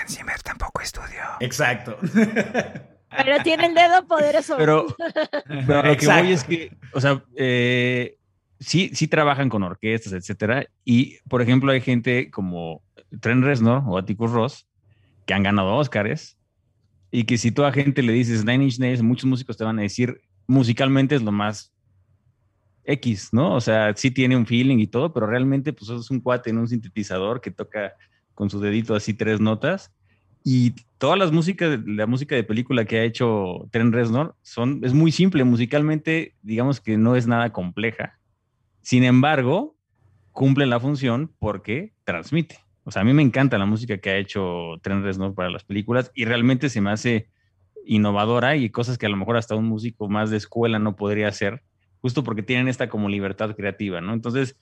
[0.00, 1.20] Hans Zimmer tampoco estudió.
[1.40, 1.98] Exacto.
[3.14, 4.56] Pero tiene el dedo poderoso.
[4.56, 4.86] Pero,
[5.66, 8.16] pero lo que voy es que, o sea, eh,
[8.62, 10.66] sí, sí trabajan con orquestas, etcétera.
[10.84, 12.82] Y, por ejemplo, hay gente como
[13.20, 14.66] Trent Reznor o Atticus Ross
[15.26, 16.36] que han ganado Oscars
[17.10, 19.82] y que si toda gente le dices Nine Inch Nails, muchos músicos te van a
[19.82, 21.72] decir musicalmente es lo más
[22.84, 23.54] X, ¿no?
[23.54, 26.58] O sea, sí tiene un feeling y todo, pero realmente pues es un cuate en
[26.58, 27.92] un sintetizador que toca
[28.34, 29.92] con su dedito así tres notas
[30.42, 34.92] y todas las músicas, la música de película que ha hecho Trent Reznor son, es
[34.92, 38.18] muy simple, musicalmente digamos que no es nada compleja
[38.82, 39.76] sin embargo,
[40.32, 42.58] cumple la función porque transmite.
[42.84, 45.64] O sea, a mí me encanta la música que ha hecho Trent Reznor para las
[45.64, 47.28] películas y realmente se me hace
[47.84, 51.28] innovadora y cosas que a lo mejor hasta un músico más de escuela no podría
[51.28, 51.62] hacer,
[52.00, 54.12] justo porque tienen esta como libertad creativa, ¿no?
[54.12, 54.56] Entonces,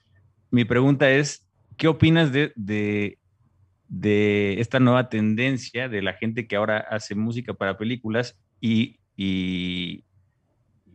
[0.51, 3.19] mi pregunta es, ¿qué opinas de, de,
[3.89, 10.05] de esta nueva tendencia de la gente que ahora hace música para películas y, y,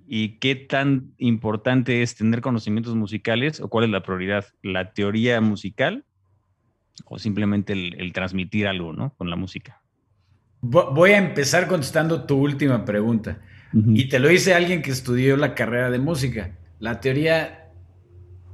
[0.08, 5.42] y qué tan importante es tener conocimientos musicales o cuál es la prioridad, la teoría
[5.42, 6.06] musical
[7.06, 9.14] o simplemente el, transmitir algo, ¿no?
[9.18, 9.82] Con la música.
[10.62, 13.42] Voy a empezar contestando tu última pregunta.
[13.74, 16.58] Y te lo dice alguien que estudió la carrera de música.
[16.80, 17.74] La teoría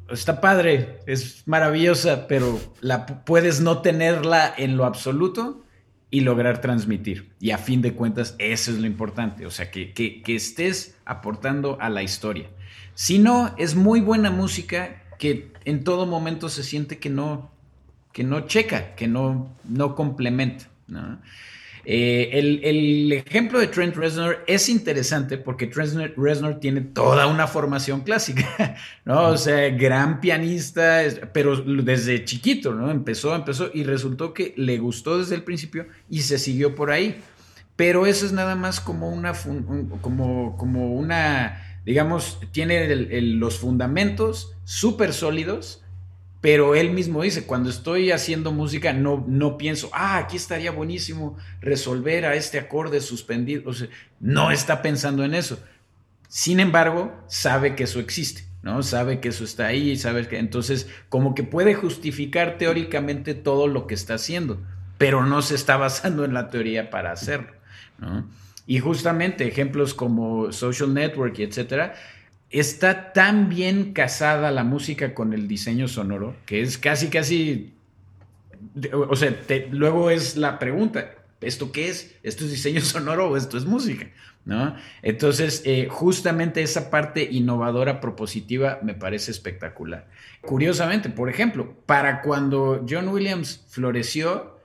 [0.09, 5.63] está padre, es maravillosa, pero la puedes no tenerla en lo absoluto
[6.11, 7.31] y lograr transmitir.
[7.39, 9.45] Y a fin de cuentas, eso es lo importante.
[9.45, 12.49] O sea, que, que, estés aportando a la historia.
[12.93, 17.49] Si no, es muy buena música que en todo momento se siente que no,
[18.11, 20.65] que no checa, que no, no complementa.
[21.83, 22.29] Eh,
[22.63, 28.75] el, ejemplo de Trent Reznor es interesante porque Trent Reznor tiene toda una formación clásica,
[29.05, 29.29] ¿no?
[29.29, 31.01] O sea, gran pianista,
[31.33, 32.91] pero desde chiquito, ¿no?
[32.91, 37.21] Empezó, empezó y resultó que le gustó desde el principio y se siguió por ahí.
[37.75, 39.33] Pero eso es nada más como una,
[40.01, 45.83] como, como una, digamos, tiene los fundamentos súper sólidos
[46.41, 51.37] pero él mismo dice, cuando estoy haciendo música no, no pienso, ah, aquí estaría buenísimo
[51.61, 53.71] resolver a este acorde suspendido.
[54.19, 55.59] No está pensando en eso.
[56.27, 58.81] Sin embargo, sabe que eso existe, ¿no?
[58.81, 63.85] Sabe que eso está ahí, sabe que entonces como que puede justificar teóricamente todo lo
[63.85, 64.59] que está haciendo,
[64.97, 67.51] pero no se está basando en la teoría para hacerlo.
[68.65, 71.93] Y justamente ejemplos como Social Network y etcétera,
[72.51, 77.73] está tan bien casada la música con el diseño sonoro que es casi, casi,
[78.93, 79.35] o sea,
[79.71, 82.15] luego es la pregunta, ¿esto qué es?
[82.23, 84.07] ¿Esto es diseño sonoro o esto es música?
[84.43, 84.75] ¿No?
[85.03, 90.07] Entonces, eh, justamente esa parte innovadora, propositiva, me parece espectacular.
[90.41, 94.59] Curiosamente, por ejemplo, para cuando John Williams floreció,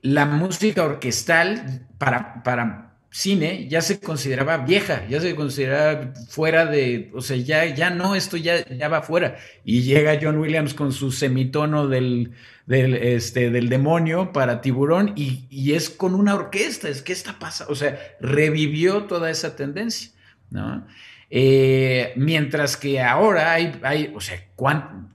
[0.00, 7.10] la música orquestal para, para cine ya se consideraba vieja, ya se consideraba fuera de,
[7.14, 9.36] o sea, ya, ya no, esto ya, ya va fuera.
[9.64, 12.32] Y llega John Williams con su semitono del,
[12.66, 17.38] del, este, del demonio para tiburón y, y, es con una orquesta, es que está
[17.38, 20.10] pasando, o sea, revivió toda esa tendencia,
[20.50, 20.86] ¿no?
[21.30, 24.42] Eh, mientras que ahora hay, hay o sea,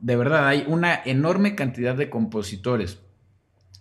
[0.02, 3.00] de verdad, hay una enorme cantidad de compositores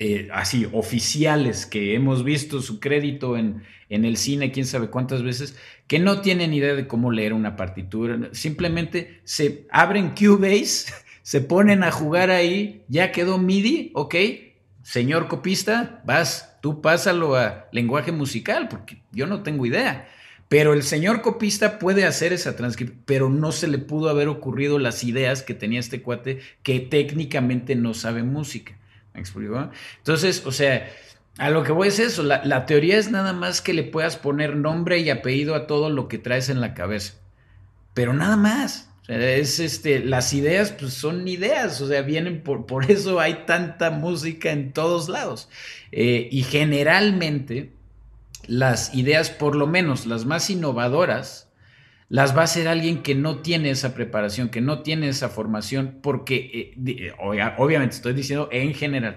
[0.04, 5.22] eh, así oficiales que hemos visto su crédito en, en, el cine, quién sabe cuántas
[5.22, 8.18] veces, que no tienen idea de cómo leer una partitura.
[8.32, 14.16] Simplemente se abren Cubase, se ponen a jugar ahí, ya quedó MIDI, ok,
[14.82, 20.08] señor copista, vas, tú pásalo a lenguaje musical, porque yo no tengo idea.
[20.48, 24.80] Pero el señor copista puede hacer esa transcripción, pero no se le pudo haber ocurrido
[24.80, 28.76] las ideas que tenía este cuate que técnicamente no sabe música.
[29.14, 30.88] Entonces, o sea,
[31.38, 32.22] a lo que voy es eso.
[32.22, 36.08] La, teoría es nada más que le puedas poner nombre y apellido a todo lo
[36.08, 37.14] que traes en la cabeza.
[37.94, 38.90] Pero nada más.
[39.08, 43.90] es este, las ideas, pues son ideas, o sea, vienen por, por eso hay tanta
[43.90, 45.48] música en todos lados.
[45.90, 47.72] Eh, y generalmente
[48.46, 51.48] las ideas, por lo menos las más innovadoras,
[52.12, 56.00] las va a hacer alguien que no tiene esa preparación, que no tiene esa formación,
[56.02, 57.12] porque, eh,
[57.56, 59.16] obviamente estoy diciendo en general,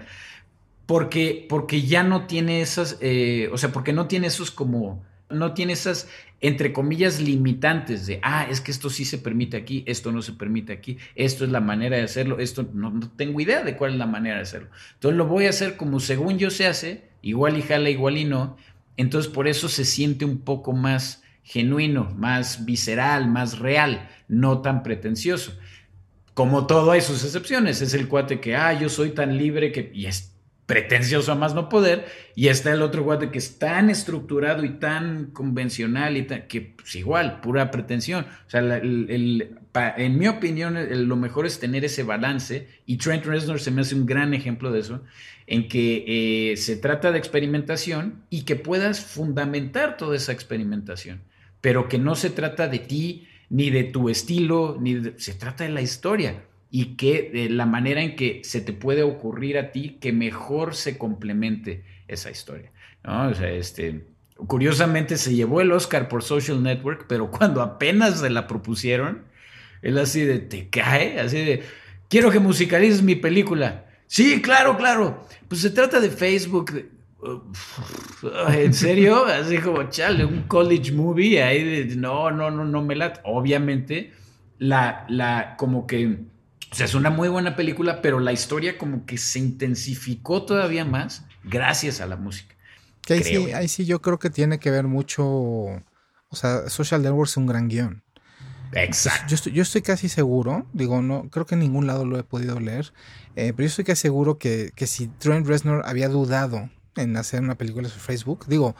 [0.86, 5.52] porque, porque ya no tiene esas, eh, o sea, porque no tiene esos como, no
[5.52, 6.08] tiene esas,
[6.40, 10.32] entre comillas, limitantes de, ah, es que esto sí se permite aquí, esto no se
[10.32, 13.92] permite aquí, esto es la manera de hacerlo, esto no, no tengo idea de cuál
[13.92, 14.70] es la manera de hacerlo.
[14.94, 18.24] Entonces lo voy a hacer como según yo se hace, igual y jala, igual y
[18.24, 18.56] no.
[18.96, 24.82] Entonces por eso se siente un poco más genuino, más visceral, más real, no tan
[24.82, 25.56] pretencioso.
[26.34, 29.92] Como todo hay sus excepciones, es el cuate que, ah, yo soy tan libre que,
[29.94, 30.32] y es
[30.66, 34.70] pretencioso a más no poder, y está el otro guate que es tan estructurado y
[34.70, 38.26] tan convencional y que pues igual, pura pretensión.
[38.48, 40.76] O sea, en mi opinión,
[41.08, 44.72] lo mejor es tener ese balance, y Trent Reznor se me hace un gran ejemplo
[44.72, 45.04] de eso,
[45.46, 51.22] en que eh, se trata de experimentación y que puedas fundamentar toda esa experimentación,
[51.66, 55.70] pero que no se trata de ti, ni de tu estilo, ni se trata de
[55.70, 59.98] la historia y que de la manera en que se te puede ocurrir a ti
[60.00, 62.70] que mejor se complemente esa historia.
[63.02, 63.30] ¿no?
[63.30, 64.04] O sea, este,
[64.46, 69.24] curiosamente se llevó el Oscar por Social Network, pero cuando apenas se la propusieron,
[69.82, 71.64] él así de, te cae, así de,
[72.08, 73.86] quiero que musicalices mi película.
[74.06, 75.26] Sí, claro, claro.
[75.48, 76.70] Pues se trata de Facebook.
[78.52, 79.24] ¿En serio?
[79.24, 83.20] Así como, chale, un college movie ahí de, no, no, no, no me la...
[83.24, 84.12] Obviamente,
[84.58, 86.26] la, la, como que
[86.70, 90.84] o sea, es una muy buena película, pero la historia como que se intensificó todavía
[90.84, 92.54] más gracias a la música.
[93.02, 95.82] Que ahí, sí, ahí sí yo creo que tiene que ver mucho, o
[96.32, 98.02] sea, Social Network es un gran guion.
[98.72, 99.26] Exacto.
[99.28, 102.24] Yo estoy, yo estoy casi seguro, digo, no, creo que en ningún lado lo he
[102.24, 102.92] podido leer,
[103.36, 107.40] eh, pero yo estoy casi seguro que, que si Trent Reznor había dudado en hacer
[107.40, 108.74] una película sobre Facebook, digo,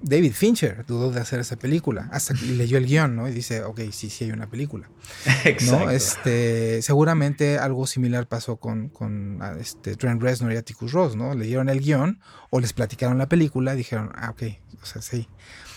[0.00, 3.28] David Fincher dudó de hacer esa película hasta que leyó el guion, ¿no?
[3.28, 4.88] Y dice, ok, sí, sí hay una película.
[5.44, 5.90] Exacto.
[5.90, 11.34] Este, seguramente algo similar pasó con, con ah, este, Trent Reznor y Atticus Ross, ¿no?
[11.34, 14.42] Leyeron el guion o les platicaron la película y dijeron, ah, ok,
[14.80, 15.28] o sea, sí.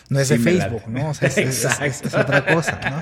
[0.10, 1.10] No es de Facebook, ¿no?
[1.10, 1.65] O sea, es, es,
[2.13, 3.01] otra cosa, ¿no?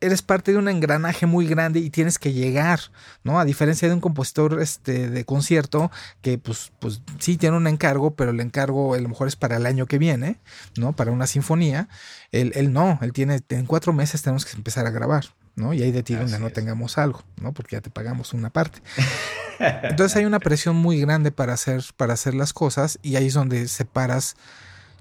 [0.00, 2.80] Eres parte de un engranaje muy grande y tienes que llegar,
[3.24, 3.38] ¿no?
[3.40, 5.90] A diferencia de un compositor este, de concierto
[6.22, 9.56] que pues, pues sí tiene un encargo, pero el encargo a lo mejor es para
[9.56, 10.38] el año que viene,
[10.76, 10.94] ¿no?
[10.94, 11.88] Para una sinfonía.
[12.32, 15.74] Él, él no, él tiene, en cuatro meses tenemos que empezar a grabar, ¿no?
[15.74, 17.52] Y ahí de ti donde no tengamos algo, ¿no?
[17.52, 18.80] Porque ya te pagamos una parte.
[19.58, 23.34] Entonces hay una presión muy grande para hacer, para hacer las cosas y ahí es
[23.34, 24.36] donde separas.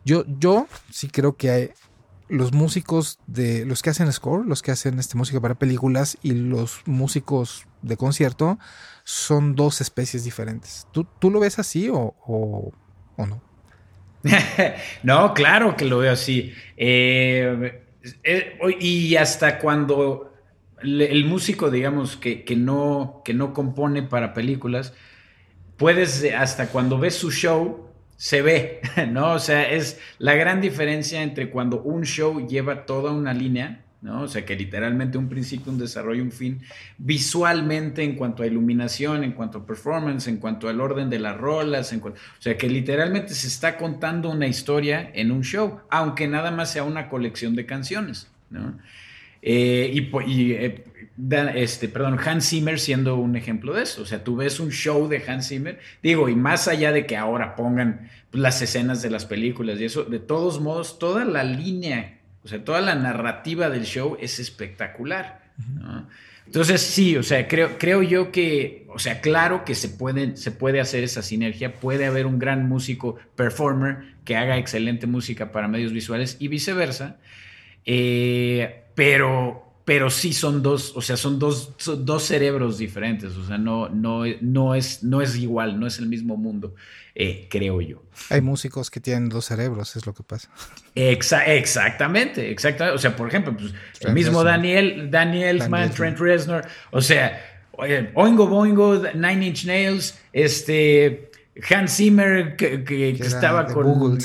[0.03, 1.71] Yo, yo sí creo que hay,
[2.29, 6.31] los músicos de los que hacen score, los que hacen este, música para películas y
[6.31, 8.59] los músicos de concierto
[9.03, 10.87] son dos especies diferentes.
[10.91, 12.73] ¿Tú, tú lo ves así o, o,
[13.25, 13.41] no?
[15.03, 16.53] no, claro que lo veo así.
[16.75, 17.81] Eh,
[18.23, 20.33] eh, y hasta cuando
[20.81, 24.93] el músico, digamos, que, que, no, que no compone para películas,
[25.77, 27.86] puedes, hasta cuando ves su show,
[28.17, 29.33] se ve, ¿no?
[29.33, 34.23] O sea, es la gran diferencia entre cuando un show lleva toda una línea, ¿no?
[34.23, 36.61] O sea, que literalmente un principio, un desarrollo, un fin,
[36.97, 41.37] visualmente en cuanto a iluminación, en cuanto a performance, en cuanto al orden de las
[41.37, 46.27] rolas, en o sea, que literalmente se está contando una historia en un show, aunque
[46.27, 48.77] nada más sea una colección de canciones, ¿no?
[49.41, 50.83] Eh, y, eh,
[51.55, 54.03] este, perdón, Hans Zimmer siendo un ejemplo de eso.
[54.03, 57.17] O sea, tú ves un show de Hans Zimmer, digo, y más allá de que
[57.17, 62.19] ahora pongan las escenas de las películas y eso, de todos modos, toda la línea,
[62.43, 65.47] o sea, toda la narrativa del show es espectacular.
[66.45, 70.51] Entonces, sí, o sea, creo, creo yo que, o sea, claro que se, puede, se
[70.51, 75.67] puede hacer esa sinergia, puede haber un gran músico performer que haga excelente música para
[75.67, 77.17] medios visuales y viceversa,
[77.85, 83.57] eh, pero pero sí son dos, o sea, son dos, dos cerebros diferentes, o sea,
[83.57, 86.75] no, no, no, es, no es igual, no es el mismo mundo,
[87.15, 88.03] eh, creo yo.
[88.29, 90.49] Hay músicos que tienen dos cerebros, es lo que pasa.
[90.93, 96.99] exactamente, exactamente, o sea, por ejemplo, pues, el mismo Daniel, Daniel Man, Trent Reznor, o
[96.99, 97.61] sea,
[98.13, 101.31] Oingo Boingo, Nine Inch Nails, este,
[101.69, 104.19] Hans Zimmer, que, estaba con...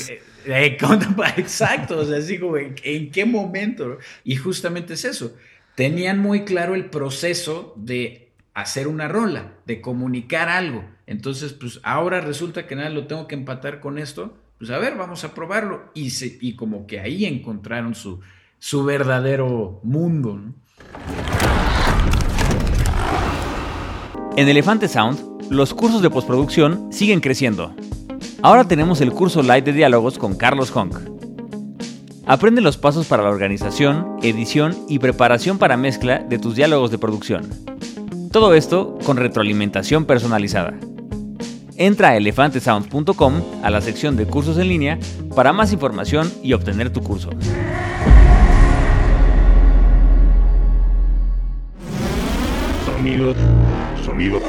[0.45, 0.77] Eh,
[1.37, 3.97] exacto, o sea, así como, ¿en, ¿en, qué momento?
[4.25, 5.33] Y justamente es eso
[5.75, 10.85] tenían muy claro el proceso de hacer una rola, de comunicar algo.
[11.07, 14.37] Entonces, pues ahora resulta que nada, lo tengo que empatar con esto.
[14.59, 15.89] Pues a ver, vamos a probarlo.
[15.93, 18.21] Y, se, y como que ahí encontraron su,
[18.59, 20.37] su verdadero mundo.
[20.37, 20.53] ¿no?
[24.37, 27.75] En Elefante Sound, los cursos de postproducción siguen creciendo.
[28.41, 31.12] Ahora tenemos el curso Light de diálogos con Carlos Honk
[32.25, 36.97] Aprende los pasos para la organización, edición y preparación para mezcla de tus diálogos de
[36.97, 37.49] producción.
[38.31, 40.73] Todo esto con retroalimentación personalizada.
[41.75, 44.99] Entra a elefantesound.com a la sección de cursos en línea
[45.35, 47.29] para más información y obtener tu curso.
[52.85, 53.35] Sonido.
[54.05, 54.39] Sonido.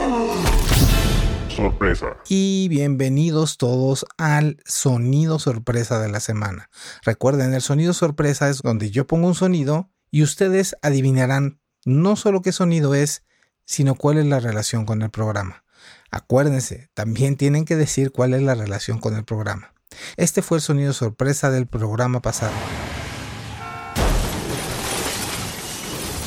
[1.55, 2.17] Sorpresa.
[2.29, 6.69] Y bienvenidos todos al sonido sorpresa de la semana.
[7.05, 12.43] Recuerden, el sonido sorpresa es donde yo pongo un sonido y ustedes adivinarán no solo
[12.43, 13.23] qué sonido es,
[13.67, 15.65] sino cuál es la relación con el programa.
[16.11, 19.75] Acuérdense, también tienen que decir cuál es la relación con el programa.
[20.17, 22.55] Este fue el sonido sorpresa del programa pasado.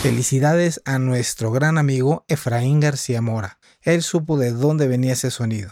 [0.02, 3.60] Felicidades a nuestro gran amigo Efraín García Mora.
[3.82, 5.72] Él supo de dónde venía ese sonido.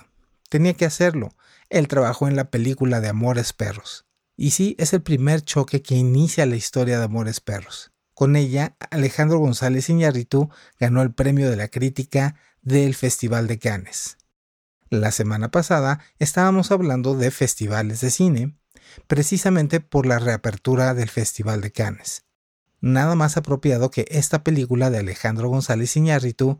[0.49, 1.35] Tenía que hacerlo.
[1.69, 4.07] Él trabajó en la película de Amores Perros.
[4.35, 7.91] Y sí, es el primer choque que inicia la historia de Amores Perros.
[8.15, 10.49] Con ella, Alejandro González Iñárritu
[10.79, 14.17] ganó el premio de la crítica del Festival de Cannes.
[14.89, 18.57] La semana pasada estábamos hablando de festivales de cine,
[19.05, 22.24] precisamente por la reapertura del Festival de Cannes.
[22.85, 26.59] Nada más apropiado que esta película de Alejandro González Iñárritu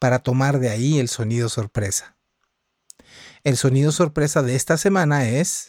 [0.00, 2.16] para tomar de ahí el sonido sorpresa.
[3.44, 5.68] El sonido sorpresa de esta semana es...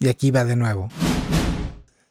[0.00, 0.90] Y aquí va de nuevo.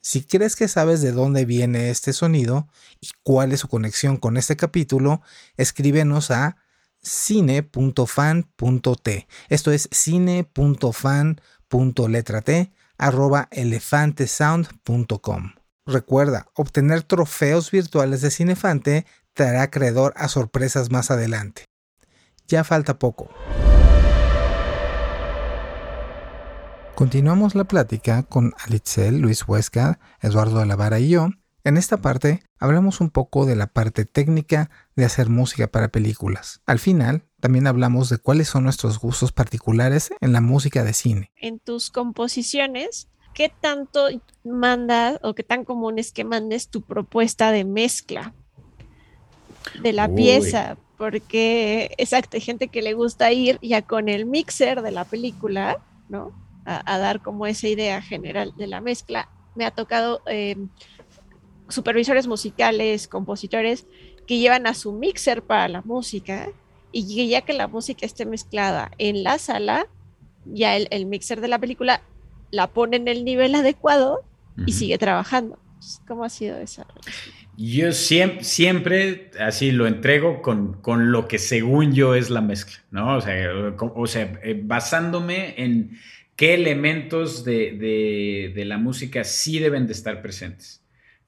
[0.01, 2.68] Si crees que sabes de dónde viene este sonido
[2.99, 5.22] y cuál es su conexión con este capítulo,
[5.57, 6.57] escríbenos a
[7.03, 8.47] cine.fan.t.
[9.49, 15.59] Esto es cine.fan.letra.t arroba elefantesound.com.
[15.89, 21.65] Recuerda, obtener trofeos virtuales de Cinefante te hará acreedor a sorpresas más adelante.
[22.47, 23.27] Ya falta poco.
[26.93, 31.29] Continuamos la plática con Alitzel, Luis Huesca, Eduardo Alavara y yo.
[31.63, 36.61] En esta parte hablamos un poco de la parte técnica de hacer música para películas.
[36.67, 41.31] Al final, también hablamos de cuáles son nuestros gustos particulares en la música de cine.
[41.35, 44.07] En tus composiciones, ¿qué tanto
[44.43, 48.34] mandas o qué tan común es que mandes tu propuesta de mezcla
[49.82, 50.77] de la pieza?
[50.97, 55.77] Porque, exacto, hay gente que le gusta ir ya con el mixer de la película,
[56.09, 56.34] ¿no?
[56.69, 59.30] a, dar como esa idea general de la mezcla.
[59.55, 60.55] Me ha tocado eh,
[61.67, 63.86] supervisores musicales, compositores
[64.27, 66.49] que llevan a su mixer para la música
[66.91, 69.88] y ya que la música esté mezclada en la sala,
[70.45, 72.01] ya el, mixer de la película
[72.52, 74.22] la pone en el nivel adecuado
[74.66, 75.58] y sigue trabajando.
[76.08, 76.86] ¿Cómo ha sido esa?
[77.56, 82.78] Yo siempre, siempre así lo entrego con, con, lo que según yo es la mezcla,
[82.91, 83.18] ¿no?
[83.18, 83.36] O sea,
[83.78, 85.97] o sea eh, basándome en,
[86.39, 90.82] qué elementos de, la música sí deben de estar presentes.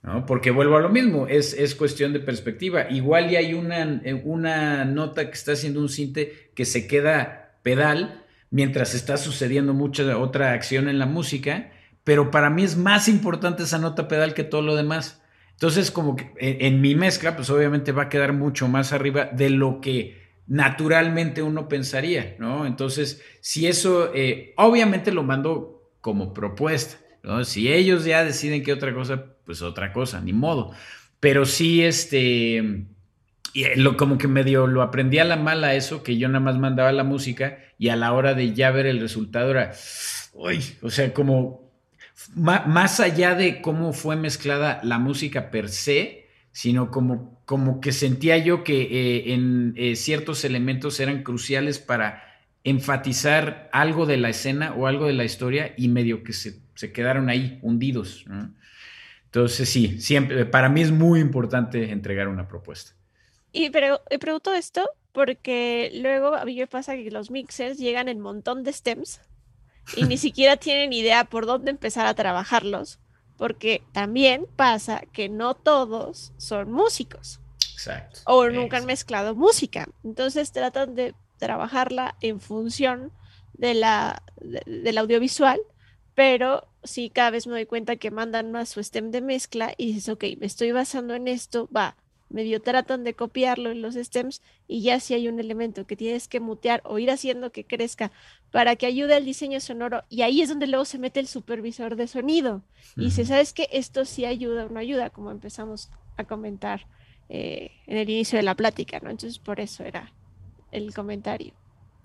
[0.03, 0.25] ¿no?
[0.25, 2.89] Porque vuelvo a lo mismo, es, es cuestión de perspectiva.
[2.89, 8.20] Igual y hay una, una nota que está haciendo un cinte que se queda pedal
[8.51, 11.71] mientras está sucediendo mucha otra acción en la música,
[12.03, 15.23] pero para mí es más importante esa nota pedal que todo lo demás.
[15.53, 19.25] Entonces, como que en, en mi mezcla, pues obviamente va a quedar mucho más arriba
[19.25, 22.65] de lo que naturalmente uno pensaría, ¿no?
[22.65, 27.45] Entonces, si eso, eh, obviamente lo mando como propuesta, ¿no?
[27.45, 30.71] Si ellos ya deciden que otra cosa, pues otra cosa, ni modo.
[31.21, 32.85] Pero sí, este,
[33.53, 36.57] y lo, como que medio lo aprendí a la mala eso, que yo nada más
[36.57, 39.73] mandaba la música y a la hora de ya ver el resultado era,
[40.33, 41.71] uy, o sea, como
[42.35, 48.37] más allá de cómo fue mezclada la música per se, sino como como que sentía
[48.37, 52.23] yo que eh, en eh, ciertos elementos eran cruciales para
[52.63, 56.61] enfatizar algo de la escena o algo de la historia y medio que se,
[56.93, 58.23] quedaron ahí hundidos.
[59.25, 62.93] Entonces sí, siempre, para mí es muy importante entregar una propuesta.
[63.51, 68.19] Y pero pregunto esto porque luego a mí me pasa que los mixers llegan en
[68.19, 69.21] montón de stems
[69.95, 72.99] y ni siquiera tienen idea por dónde empezar a trabajarlos,
[73.37, 77.39] porque también pasa que no todos son músicos.
[78.25, 79.87] O nunca han mezclado música.
[80.03, 83.11] Entonces tratan de trabajarla en función
[83.53, 85.59] de la, del audiovisual,
[86.13, 89.93] pero sí cada vez me doy cuenta que mandan más su stem de mezcla y
[89.93, 91.95] dices, ok, me estoy basando en esto, va,
[92.31, 96.27] medio tratan de copiarlo en los stems y ya si hay un elemento que tienes
[96.27, 98.11] que mutear o ir haciendo que crezca
[98.51, 101.95] para que ayude al diseño sonoro y ahí es donde luego se mete el supervisor
[101.95, 102.63] de sonido
[102.95, 103.69] y dice, ¿sabes qué?
[103.71, 106.87] Esto sí ayuda o no ayuda, como empezamos a comentar
[107.29, 109.09] eh, en el inicio de la plática, ¿no?
[109.09, 110.11] Entonces por eso era
[110.71, 111.53] el comentario.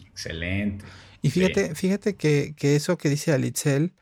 [0.06, 0.84] Excelente.
[1.22, 3.92] Y fíjate, fíjate que, que, eso que dice Alitzel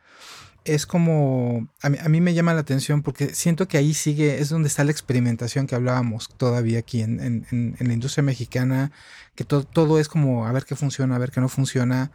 [0.64, 4.68] es como, a mí, me llama la atención porque siento que ahí sigue, es donde
[4.68, 8.90] está la experimentación que hablábamos todavía aquí en, en, en la industria mexicana,
[9.34, 12.10] que todo, todo es como a ver qué funciona, a ver qué no funciona.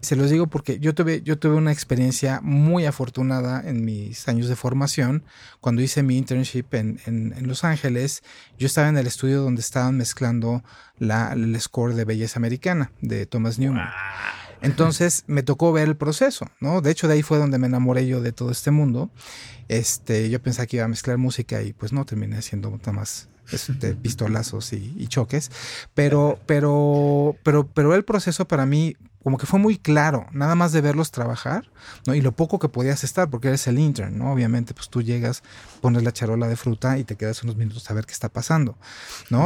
[0.00, 4.48] Se los digo porque yo tuve, yo tuve una experiencia muy afortunada en mis años
[4.48, 5.24] de formación.
[5.60, 8.22] Cuando hice mi internship en, en, Los Ángeles,
[8.58, 10.62] yo estaba en el estudio donde estaban mezclando
[10.98, 13.88] la, el score de Belleza Americana de Thomas Newman.
[14.62, 16.80] Entonces me tocó ver el proceso, ¿no?
[16.80, 19.10] De hecho, de ahí fue donde me enamoré yo de todo este mundo.
[19.68, 23.28] Este, yo pensaba que iba a mezclar música y pues no, terminé haciendo nada más
[23.52, 25.50] este, pistolazos y, choques.
[25.94, 28.96] Pero, pero, pero, pero el proceso para mí
[29.28, 31.70] como que fue muy claro, nada más de verlos trabajar,
[32.06, 32.14] ¿no?
[32.14, 34.22] Y lo poco que podías estar, porque eres el intern.
[34.22, 35.42] Obviamente, pues tú llegas,
[35.82, 38.78] pones la charola de fruta y te quedas unos minutos a ver qué está pasando.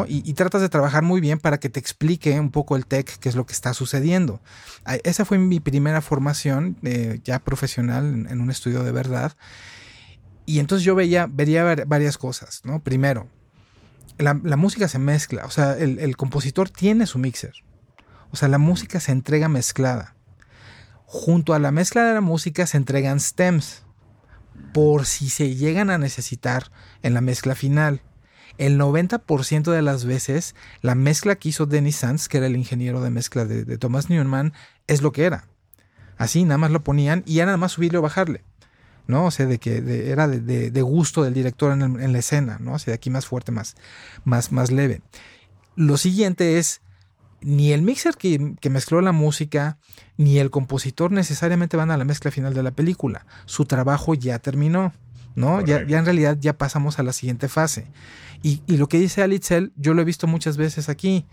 [0.07, 3.29] Y, tratas de trabajar muy bien para que te explique un poco el tech, qué
[3.29, 4.41] es lo que está sucediendo.
[5.03, 9.33] Esa fue mi primera formación eh, ya profesional en, un estudio de verdad.
[10.47, 12.63] Y entonces yo veía, vería varias cosas.
[12.85, 13.27] Primero,
[14.19, 17.55] la, música se mezcla, o sea, el compositor tiene su mixer,
[18.33, 20.15] o sea, la música se entrega mezclada.
[21.05, 23.83] Junto a la mezcla de la música se entregan stems
[24.73, 26.73] por si se llegan a necesitar
[27.03, 28.01] en la mezcla final.
[28.59, 33.03] El 90% de las veces la mezcla que hizo Dennis Sands, que era el ingeniero
[33.03, 34.53] de mezcla de, Thomas Newman,
[34.87, 35.47] es lo que era.
[36.17, 38.45] Así nada más lo ponían y era nada más subirle o bajarle.
[39.07, 39.27] ¿no?
[39.27, 42.75] O sea, de que era de, gusto del director en, la escena, ¿no?
[42.75, 43.75] O sea, de aquí más fuerte, más,
[44.25, 45.03] más, más leve.
[45.75, 46.82] Lo siguiente es
[47.45, 49.79] ni el mixer que, mezcló la música,
[50.17, 53.27] ni el compositor necesariamente van a la mezcla final de la película.
[53.47, 54.93] Su trabajo ya terminó,
[55.35, 55.61] ¿no?
[55.61, 57.87] Ya, ya, en realidad ya pasamos a la siguiente fase.
[58.43, 61.27] Y, lo que dice Alitzel, yo lo he visto muchas veces aquí,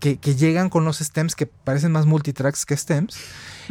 [0.00, 3.16] que, llegan con los stems que parecen más multitracks que stems,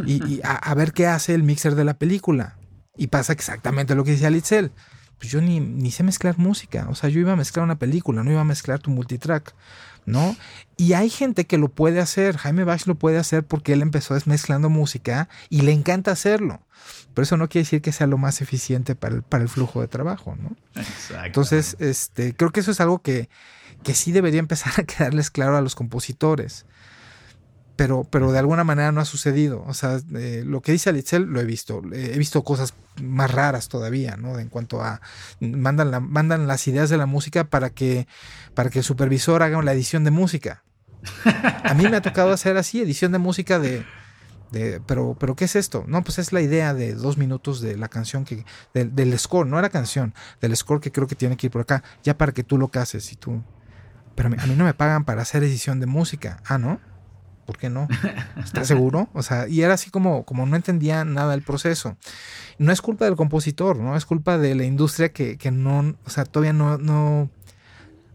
[0.06, 2.58] y, a, ver qué hace el mixer de la película.
[2.96, 4.72] Y pasa exactamente lo que dice Alitzel.
[5.18, 8.24] Pues yo ni, ni sé mezclar música, o sea, yo iba a mezclar una película,
[8.24, 9.54] no iba a mezclar tu multitrack.
[10.06, 10.36] ¿No?
[10.78, 14.16] Y hay gente que lo puede hacer, Jaime Bach lo puede hacer porque él empezó
[14.26, 16.62] mezclando música y le encanta hacerlo.
[17.14, 19.82] Pero eso no quiere decir que sea lo más eficiente para el, para el flujo
[19.82, 20.56] de trabajo, ¿no?
[21.26, 23.30] Entonces, este, creo que eso es algo que,
[23.84, 26.66] que sí debería empezar a quedarles claro a los compositores
[27.80, 29.64] pero, pero de alguna manera no ha sucedido.
[29.66, 31.82] O sea, eh, lo que dice Alitzel lo he visto.
[31.94, 34.38] he visto cosas más raras todavía, ¿no?
[34.38, 35.00] En cuanto a
[35.40, 38.06] mandan, mandan las ideas de la música para que,
[38.54, 40.66] para que el supervisor haga la edición de música.
[41.64, 43.86] A mí me ha tocado hacer así, edición de música de,
[44.52, 45.86] de, pero, pero ¿qué es esto?
[45.88, 49.58] No, pues es la idea de dos minutos de la canción que, del score, no
[49.58, 52.44] era canción, del score que creo que tiene que ir por acá, ya para que
[52.44, 53.42] tú lo cases y tú.
[54.16, 56.42] Pero a mí no me pagan para hacer edición de música.
[56.46, 56.82] Ah, ¿no?
[57.50, 57.88] ¿Por qué no?
[58.38, 59.10] ¿Estás seguro?
[59.14, 61.98] O sea, y era así como, como no entendía nada del proceso.
[62.60, 63.98] No es culpa del compositor, ¿no?
[63.98, 67.32] Es culpa de la industria que, no, o sea, todavía no, no,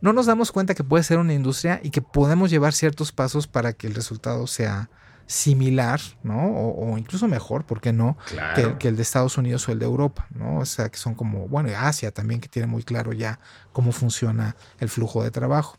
[0.01, 3.49] no nos damos cuenta que puede ser una industria y que podemos llevar ciertos pasos
[3.49, 4.89] para que el resultado sea
[5.27, 6.53] similar, ¿no?
[6.55, 8.17] O, incluso mejor, ¿por qué no?
[8.55, 10.59] Que, que, el de Estados Unidos o el de Europa, ¿no?
[10.59, 13.41] O sea, que son como, bueno, Asia también, que tiene muy claro ya
[13.73, 15.77] cómo funciona el flujo de trabajo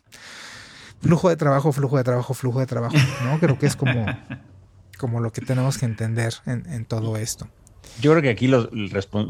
[1.06, 3.38] flujo de trabajo, flujo de trabajo, flujo de trabajo, ¿no?
[3.38, 4.06] Creo que es como,
[4.98, 7.48] como lo que tenemos que entender en, todo esto.
[8.00, 8.68] Yo creo que aquí los,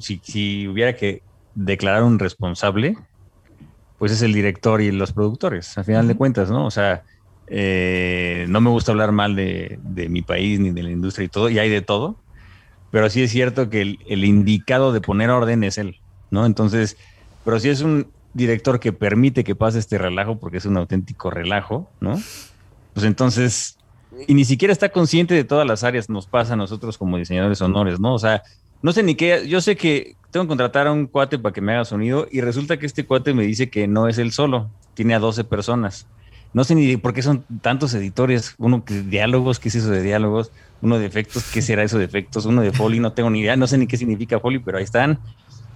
[0.00, 1.22] si, si, hubiera que
[1.54, 2.96] declarar un responsable,
[3.98, 6.66] pues es el director y los productores, al final de cuentas, ¿no?
[6.66, 7.04] O sea,
[7.48, 11.50] eh, no me gusta hablar mal de, mi país ni de la industria y todo,
[11.50, 12.16] y hay de todo,
[12.90, 16.00] pero sí es cierto que el, el indicado de poner orden es él,
[16.30, 16.46] ¿no?
[16.46, 16.96] Entonces,
[17.44, 21.30] pero si es un, director que permite que pase este relajo, porque es un auténtico
[21.30, 22.20] relajo, ¿no?
[22.92, 23.78] Pues entonces,
[24.28, 27.58] y ni siquiera está consciente de todas las áreas, nos pasa a nosotros como diseñadores
[27.58, 28.14] sonores, ¿no?
[28.14, 28.42] O sea,
[28.82, 31.60] no sé ni qué, yo sé que tengo que contratar a un cuate para que
[31.60, 34.70] me haga sonido y resulta que este cuate me dice que no es él solo,
[34.94, 36.06] tiene a 12 personas.
[36.52, 40.02] No sé ni por qué son tantos editores, uno que diálogos, qué es eso de
[40.02, 43.40] diálogos, uno de efectos, qué será eso de efectos, uno de foley, no tengo ni
[43.40, 45.18] idea, no sé ni qué significa foley, pero ahí están.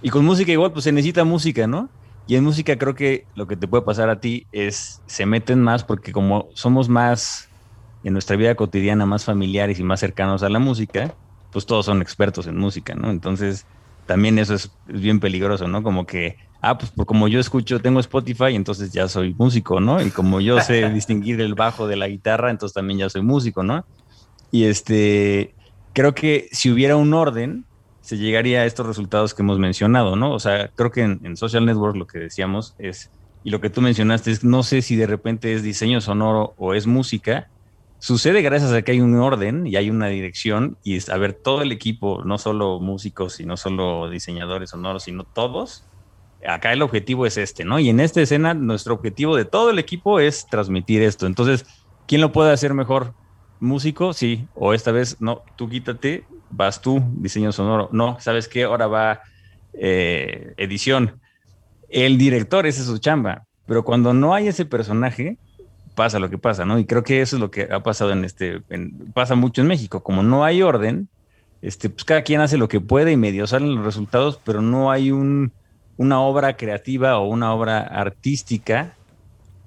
[0.01, 1.89] Y con música igual, pues se necesita música, ¿no?
[2.27, 5.61] Y en música creo que lo que te puede pasar a ti es, se meten
[5.61, 7.49] más porque como somos más
[8.03, 11.13] en nuestra vida cotidiana, más familiares y más cercanos a la música,
[11.51, 13.11] pues todos son expertos en música, ¿no?
[13.11, 13.65] Entonces,
[14.05, 15.83] también eso es, bien peligroso, ¿no?
[15.83, 20.01] Como que, ah, pues como yo escucho, tengo Spotify, entonces ya soy músico, ¿no?
[20.01, 23.63] Y como yo sé distinguir el bajo de la guitarra, entonces también ya soy músico,
[23.63, 23.85] ¿no?
[24.51, 25.55] Y este,
[25.93, 27.65] creo que si hubiera un orden,
[28.01, 30.33] se llegaría a estos resultados que hemos mencionado, ¿no?
[30.33, 33.11] O sea, creo que en, Social Network lo que decíamos es
[33.43, 36.73] y lo que tú mencionaste es, no sé si de repente es diseño sonoro o
[36.73, 37.49] es música,
[37.97, 41.33] sucede gracias a que hay un orden y hay una dirección y es, a ver,
[41.33, 45.85] todo el equipo, no solo músicos y no solo diseñadores sonoros, sino todos,
[46.47, 47.79] acá el objetivo es este, ¿no?
[47.79, 51.25] Y en esta escena nuestro objetivo de todo el equipo es transmitir esto.
[51.25, 51.65] Entonces,
[52.07, 53.13] ¿quién lo puede hacer mejor?
[53.59, 57.89] Músico, sí, o esta vez, no, tú quítate, vas tú, diseño sonoro.
[57.91, 58.63] No, ¿sabes qué?
[58.63, 59.21] Ahora va
[59.73, 61.19] eh, edición
[61.91, 63.45] el director, esa es su chamba.
[63.65, 65.37] Pero cuando no hay ese personaje,
[65.95, 66.79] pasa lo que pasa, ¿no?
[66.79, 68.61] Y creo que eso es lo que ha pasado en este,
[69.13, 70.01] pasa mucho en México.
[70.01, 71.09] Como no hay orden,
[71.61, 74.91] este, pues cada quien hace lo que puede y medio salen los resultados, pero no
[74.91, 75.51] hay un,
[75.97, 78.95] una obra creativa o una obra artística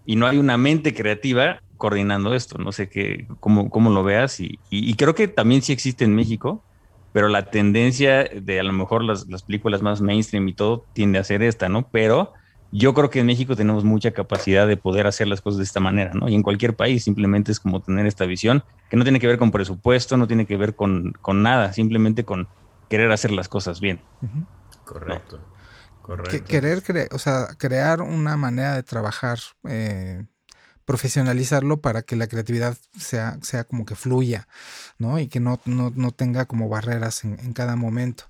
[0.05, 2.59] y no hay una mente creativa coordinando esto.
[2.59, 6.15] No sé qué, cómo, cómo lo veas y, y creo que también sí existe en
[6.15, 6.63] México
[7.15, 11.25] pero la tendencia de a lo mejor las, películas más mainstream y todo tiende a
[11.25, 11.89] ser esta, ¿no?
[11.93, 12.33] Pero
[12.73, 15.79] yo creo que en México tenemos mucha capacidad de poder hacer las cosas de esta
[15.79, 16.29] manera, ¿no?
[16.29, 19.39] Y en cualquier país simplemente es como tener esta visión que no tiene que ver
[19.39, 22.49] con presupuesto, no tiene que ver con, nada, simplemente con
[22.91, 24.01] querer hacer las cosas bien.
[24.85, 25.39] Correcto.
[26.03, 26.45] Correcto.
[26.49, 29.39] querer, o sea, crear una manera de trabajar
[29.69, 30.27] eh,
[30.85, 34.49] profesionalizarlo para que la creatividad sea, sea como que fluya,
[34.99, 35.19] ¿no?
[35.19, 38.25] Y que no, no, tenga como barreras en, cada momento.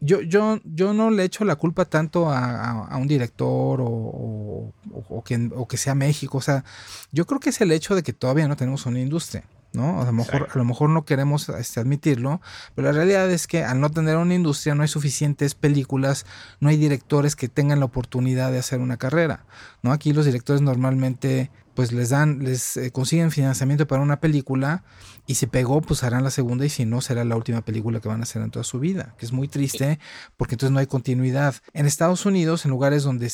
[0.00, 4.72] Yo, yo, yo no le echo la culpa tanto a, un director o,
[5.08, 6.38] o, que, o que sea México.
[6.38, 6.64] O sea,
[7.12, 9.44] yo creo que es el hecho de que todavía no tenemos una industria.
[9.76, 10.00] ¿no?
[10.00, 12.40] A lo mejor, a lo mejor no queremos este, admitirlo,
[12.74, 16.24] pero la realidad es que al no tener una industria no hay suficientes películas,
[16.60, 19.44] no hay directores que tengan la oportunidad de hacer una carrera,
[19.82, 19.92] ¿no?
[19.92, 24.82] Aquí los directores normalmente pues les dan, les eh, consiguen financiamiento para una película
[25.26, 28.08] y si pegó, pues harán la segunda y si no, será la última película que
[28.08, 30.00] van a hacer en toda su vida, que es muy triste
[30.38, 31.54] porque entonces no hay continuidad.
[31.74, 33.30] En Estados Unidos, en lugares donde,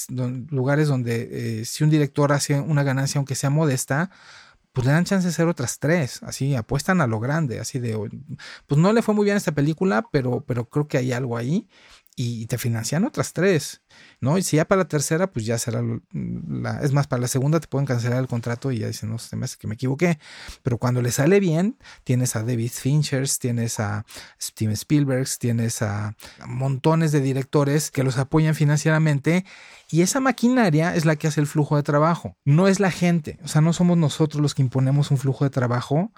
[0.51, 4.11] lugares donde eh, si un director hace una ganancia, aunque sea modesta,
[4.73, 7.97] pues le dan chance de hacer otras tres, así apuestan a lo grande, así de,
[8.67, 11.69] pues no le fue muy bien esta película, pero, pero creo que hay algo ahí
[12.17, 13.83] y te financian otras tres,
[14.23, 14.39] ¿no?
[14.39, 17.59] Y si ya para la tercera, pues ya será la, es más, para la segunda
[17.59, 20.19] te pueden cancelar el contrato y ya dicen, no, se me hace que me equivoqué,
[20.63, 24.07] pero cuando le sale bien, tienes a David Finchers, tienes a
[24.41, 26.15] Steven Spielberg, tienes a
[26.47, 29.45] montones de directores que los apoyan financieramente
[29.91, 33.41] y esa maquinaria es la que hace el flujo de trabajo, no es la gente,
[33.43, 36.13] o sea, no somos nosotros los que imponemos un flujo de trabajo,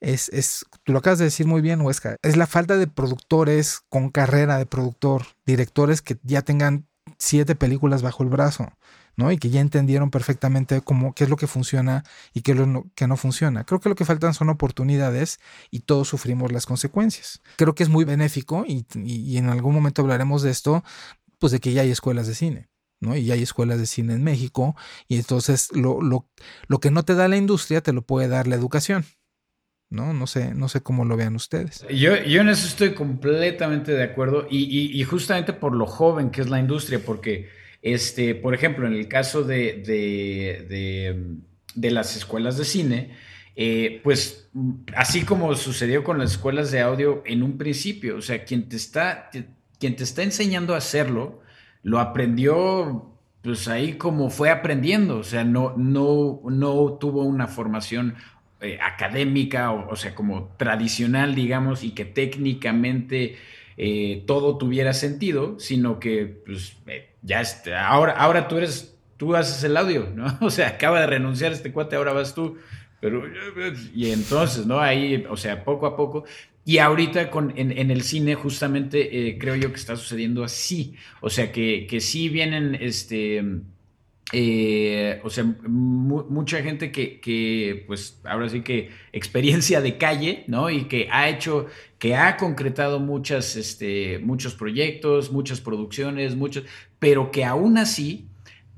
[0.00, 3.80] es, es, tú lo acabas de decir muy bien, Huesca, es la falta de productores
[3.88, 6.86] con carrera de productor, directores que ya tengan
[7.18, 8.72] siete películas bajo el brazo,
[9.16, 9.32] ¿no?
[9.32, 12.04] Y que ya entendieron perfectamente cómo, qué es lo que funciona
[12.34, 13.64] y qué es lo que no funciona.
[13.64, 15.40] Creo que lo que faltan son oportunidades
[15.70, 17.42] y todos sufrimos las consecuencias.
[17.56, 20.84] Creo que es muy benéfico y, y, en algún momento hablaremos de esto,
[21.38, 22.68] pues de que ya hay escuelas de cine.
[23.00, 23.14] ¿no?
[23.14, 24.74] Y ya hay escuelas de cine en México,
[25.06, 26.30] y entonces lo, lo,
[26.66, 29.04] lo que no te da la industria te lo puede dar la educación.
[29.90, 30.12] ¿No?
[30.12, 31.86] No sé, no sé cómo lo vean ustedes.
[31.88, 36.48] Yo, yo en eso estoy completamente de acuerdo y, justamente por lo joven que es
[36.48, 37.48] la industria, porque,
[37.82, 39.82] este, por ejemplo, en el caso de,
[41.74, 43.16] de, las escuelas de cine,
[43.54, 44.50] eh, pues
[44.94, 48.76] así como sucedió con las escuelas de audio en un principio, o sea, quien te
[48.76, 49.30] está,
[49.78, 51.40] quien te está enseñando a hacerlo,
[51.82, 53.12] lo aprendió
[53.46, 58.16] pues ahí como fue aprendiendo, o sea, no, no, no tuvo una formación
[58.62, 63.36] eh, académica, o, sea, como tradicional, digamos, y que técnicamente
[63.76, 69.36] eh, todo tuviera sentido, sino que, pues, eh, ya está, ahora, ahora tú eres, tú
[69.36, 70.38] haces el audio, ¿no?
[70.40, 72.56] O sea, acaba de renunciar este cuate, ahora vas tú.
[72.98, 73.24] Pero,
[73.94, 74.80] y entonces, ¿no?
[74.80, 76.24] Ahí, o sea, poco a poco.
[76.64, 80.94] Y ahorita con, en, el cine justamente creo yo que está sucediendo así.
[81.20, 83.44] O sea, que, que sí vienen, este
[84.32, 90.68] eh, o sea, mucha gente que, pues ahora sí que experiencia de calle, ¿no?
[90.68, 91.66] Y que ha hecho,
[91.98, 96.64] que ha concretado muchas, este, muchos proyectos, muchas producciones, muchos,
[96.98, 98.28] pero que aún así,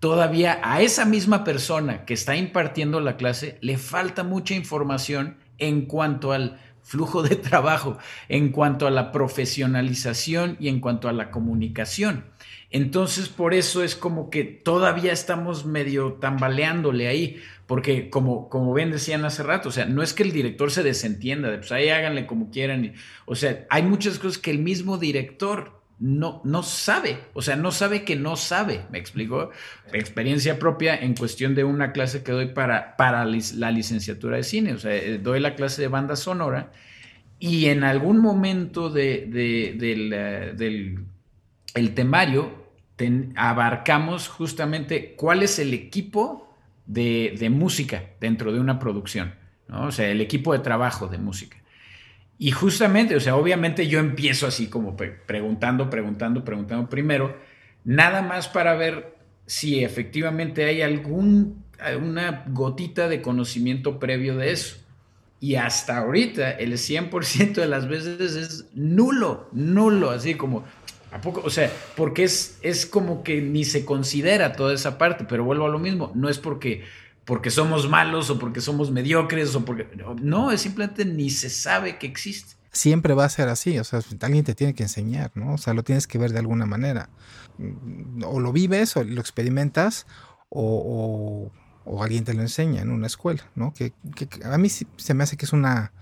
[0.01, 5.87] todavía a esa misma persona que está impartiendo la clase le falta mucha información en
[5.87, 11.31] cuanto al flujo de trabajo, en cuanto a la profesionalización y en cuanto a la
[11.31, 12.25] comunicación.
[12.71, 18.91] Entonces, por eso es como que todavía estamos medio tambaleándole ahí, porque como, como bien
[18.91, 21.89] decían hace rato, o sea, no es que el director se desentienda, de, pues ahí
[21.89, 22.93] háganle como quieran,
[23.25, 27.73] o sea, hay muchas cosas que el mismo director no, no sabe, o sea, no
[27.73, 29.51] sabe que no sabe, ¿me explico?
[29.93, 34.75] Experiencia propia en cuestión de una clase que doy para, para la licenciatura de cine,
[34.75, 36.71] o sea, eh, doy la clase de banda sonora
[37.39, 40.99] y en algún momento de, del, eh, del
[41.79, 42.69] el temario
[43.37, 46.53] abarcamos justamente cuál es el equipo
[46.87, 49.35] de, música dentro de una producción.
[49.71, 51.59] O sea, el equipo de trabajo de música.
[52.39, 57.37] Y justamente, o sea, obviamente yo empiezo así como preguntando, preguntando, preguntando primero,
[57.85, 59.17] nada más para ver
[59.47, 61.65] si efectivamente hay algún,
[62.01, 64.77] una gotita de conocimiento previo de eso.
[65.41, 70.65] Y hasta ahorita el 100% de las veces es nulo, nulo, así como,
[71.13, 71.43] ¿a poco?
[71.45, 75.67] O sea, porque es, es como que ni se considera toda esa parte, pero vuelvo
[75.67, 76.85] a lo mismo, no es porque
[77.29, 79.87] porque somos malos o porque somos mediocres o porque...
[80.23, 82.55] No, es simplemente ni se sabe que existe.
[82.73, 85.53] Siempre va a ser así, o sea, alguien te tiene que enseñar, ¿no?
[85.53, 87.11] O sea, lo tienes que ver de alguna manera.
[88.25, 90.07] O lo vives o lo experimentas
[90.49, 91.53] o,
[92.01, 93.75] alguien te lo enseña en una escuela, ¿no?
[93.75, 93.93] Que,
[94.43, 95.93] a mí se me hace que es una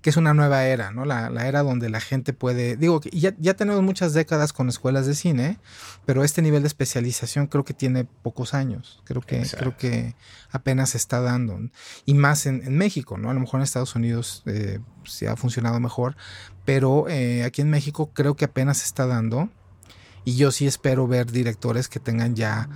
[0.00, 1.04] que es una nueva era, ¿no?
[1.04, 5.14] La, era donde la gente puede, digo, ya, ya tenemos muchas décadas con escuelas de
[5.14, 5.58] cine,
[6.06, 10.14] pero este nivel de especialización creo que tiene pocos años, creo que, creo que
[10.50, 11.58] apenas se está dando,
[12.04, 13.30] y más en, México, ¿no?
[13.30, 16.16] A lo mejor en Estados Unidos eh, se ha funcionado mejor,
[16.64, 19.48] pero eh, aquí en México creo que apenas se está dando,
[20.24, 22.68] y yo sí espero ver directores que tengan ya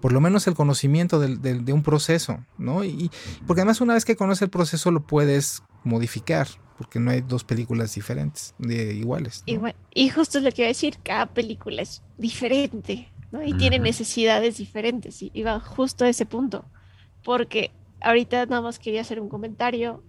[0.00, 2.84] por lo menos el conocimiento de, un proceso, ¿no?
[2.84, 3.10] Y
[3.46, 6.48] porque además una vez que conoces el proceso lo puedes modificar,
[6.80, 9.44] porque no hay dos películas diferentes, de iguales.
[9.92, 13.42] Y, justo es lo que iba a decir, cada película es diferente, ¿no?
[13.44, 16.64] Y tiene necesidades diferentes, y, va justo a ese punto,
[17.22, 17.70] porque
[18.00, 20.02] ahorita nada más quería hacer un comentario.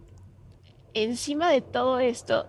[0.93, 2.47] Encima de todo esto,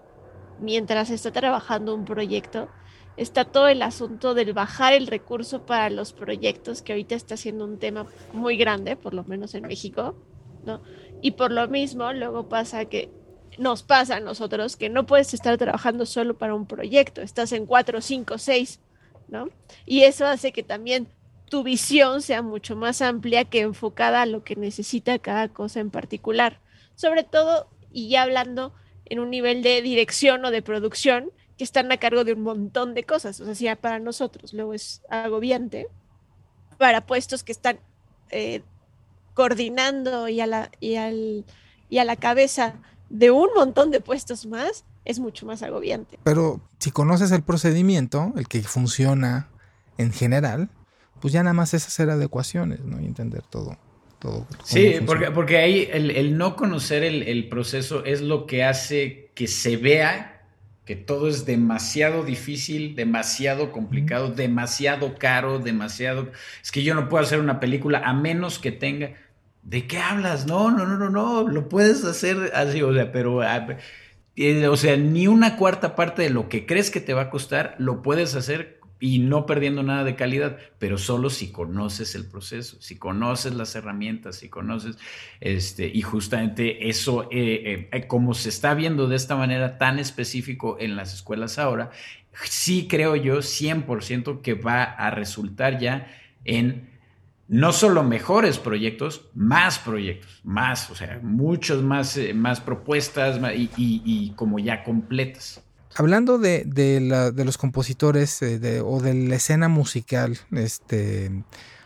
[0.60, 2.68] mientras está trabajando un proyecto,
[3.16, 7.64] está todo el asunto del bajar el recurso para los proyectos, que ahorita está siendo
[7.64, 10.14] un tema muy grande, por lo menos en México,
[10.64, 10.80] ¿no?
[11.22, 13.10] Y por lo mismo, luego pasa que
[13.58, 17.66] nos pasa a nosotros que no puedes estar trabajando solo para un proyecto, estás en
[17.66, 18.80] cuatro, cinco, seis,
[19.28, 19.48] ¿no?
[19.86, 21.08] Y eso hace que también
[21.48, 25.90] tu visión sea mucho más amplia que enfocada a lo que necesita cada cosa en
[25.90, 26.60] particular.
[26.94, 28.72] Sobre todo, y ya hablando
[29.04, 32.94] en un nivel de dirección o de producción, que están a cargo de un montón
[32.94, 33.40] de cosas.
[33.40, 35.88] O sea, si para nosotros luego es agobiante,
[36.78, 37.78] para puestos que están
[38.30, 38.62] eh,
[39.34, 41.44] coordinando y a, la, y, al,
[41.88, 42.76] y a la cabeza
[43.12, 46.18] de un montón de puestos más, es mucho más agobiante.
[46.24, 49.50] Pero si conoces el procedimiento, el que funciona
[49.98, 50.70] en general,
[51.20, 53.00] pues ya nada más es hacer adecuaciones, ¿no?
[53.00, 53.76] Y entender todo.
[54.18, 59.30] todo sí, porque, porque ahí el, no conocer el, el, proceso es lo que hace
[59.34, 60.32] que se vea
[60.86, 66.32] que todo es demasiado difícil, demasiado complicado, demasiado caro, demasiado...
[66.60, 69.14] Es que yo no puedo hacer una película a menos que tenga...
[69.62, 70.46] ¿De qué hablas?
[70.46, 73.66] No, no, no, no, no, lo puedes hacer así, o sea, pero, ah,
[74.34, 77.30] eh, o sea, ni una cuarta parte de lo que crees que te va a
[77.30, 82.26] costar, lo puedes hacer y no perdiendo nada de calidad, pero solo si conoces el
[82.26, 84.96] proceso, si conoces las herramientas, si conoces,
[85.40, 90.76] este, y justamente eso, eh, eh, como se está viendo de esta manera tan específico
[90.78, 91.90] en las escuelas ahora,
[92.44, 96.06] sí creo yo 100% que va a resultar ya
[96.44, 96.91] en
[97.48, 103.38] no solo mejores proyectos, más proyectos, más, o sea, muchos más, eh, más propuestas
[103.76, 105.62] y, como ya completas.
[105.94, 106.64] Hablando de,
[107.36, 111.44] los compositores eh, o de la escena musical, este,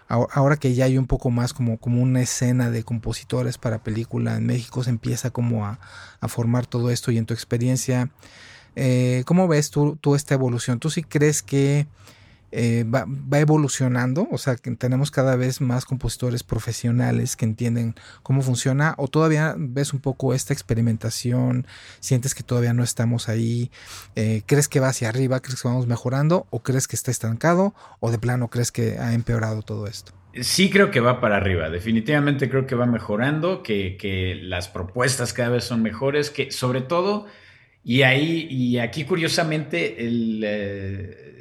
[0.09, 4.37] ahora que ya hay un poco más como, como una escena de compositores para película
[4.37, 5.81] en México, se empieza como a,
[6.29, 8.11] formar todo esto y en tu experiencia,
[8.75, 10.81] eh, ¿cómo ves tú, tú, esta evolución?
[10.81, 11.87] ¿Tú sí crees que
[12.59, 13.05] eh, va,
[13.39, 19.09] evolucionando, o sea, que tenemos cada vez más compositores profesionales que entienden cómo funciona, o
[19.09, 21.67] todavía ves un poco esta experimentación,
[22.01, 23.71] sientes que todavía no estamos ahí,
[24.15, 27.75] eh, crees que va hacia arriba, crees que vamos mejorando, o crees que está estancado,
[28.01, 30.13] o de plano crees que ha empeorado todo esto.
[30.41, 35.51] Sí creo que va para arriba, definitivamente creo que va mejorando, que, las propuestas cada
[35.51, 37.27] vez son mejores, que sobre todo,
[37.85, 40.43] y ahí, y aquí curiosamente, el...
[40.43, 41.36] Eh,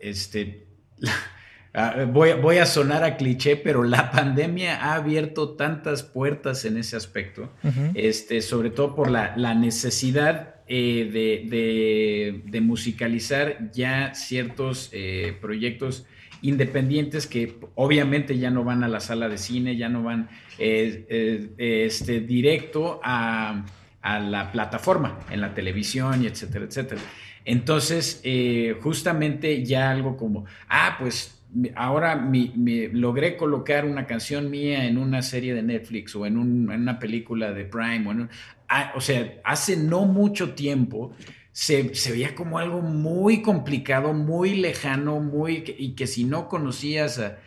[0.00, 0.66] este,
[1.74, 6.76] ah, voy, voy, a sonar a cliché, pero la pandemia ha abierto tantas puertas en
[6.76, 7.52] ese aspecto,
[7.94, 16.06] este, sobre todo por la, necesidad eh, de, musicalizar ya ciertos eh, proyectos
[16.42, 21.52] independientes que obviamente ya no van a la sala de cine, ya no van eh,
[21.58, 23.66] este, directo a,
[24.02, 27.00] a la plataforma, en la televisión y etcétera, etcétera.
[27.44, 31.40] Entonces, eh, justamente ya algo como, ah, pues
[31.74, 36.98] ahora me logré colocar una canción mía en una serie de Netflix o en, una
[36.98, 38.08] película de Prime.
[38.08, 38.28] O,
[38.68, 41.12] ah, o sea, hace no mucho tiempo
[41.52, 47.38] se, veía como algo muy complicado, muy lejano, muy, y que si no conocías a...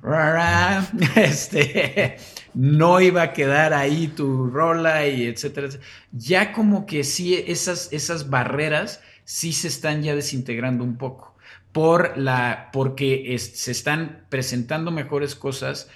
[1.16, 2.18] Este,
[2.54, 5.68] no iba a quedar ahí tu rola y etcétera,
[6.12, 11.36] Ya como que sí, esas, esas barreras sí se están ya desintegrando un poco
[11.70, 15.90] por la, porque se están presentando mejores cosas,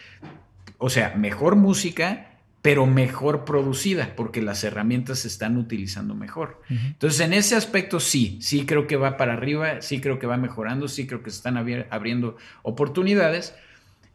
[0.76, 2.28] o sea, mejor música,
[2.60, 6.60] pero mejor producida, porque las herramientas se están utilizando mejor.
[6.68, 10.36] Entonces, en ese aspecto sí, sí creo que va para arriba, sí creo que va
[10.36, 13.54] mejorando, sí creo que se están abriendo oportunidades,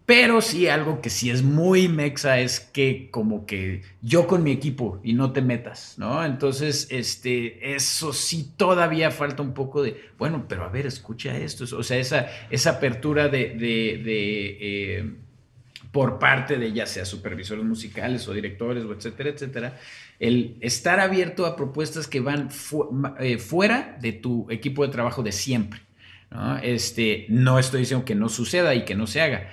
[0.08, 4.51] pero sí algo que sí es muy mexa es que como que yo con mi
[4.53, 6.24] equipo y no te metas, ¿no?
[6.24, 11.66] Entonces, este, eso sí todavía falta un poco de, bueno, pero a ver, escucha esto,
[11.78, 13.55] o sea, esa, esa apertura de...
[13.55, 15.14] de, eh,
[15.91, 19.78] por parte de ya sea supervisores musicales o directores o etcétera, etcétera,
[20.20, 22.49] el estar abierto a propuestas que van
[23.20, 25.82] eh, fuera de tu equipo de trabajo de siempre.
[26.30, 26.60] ¿no?
[26.60, 29.49] Este, no estoy diciendo que no suceda y que no se haga,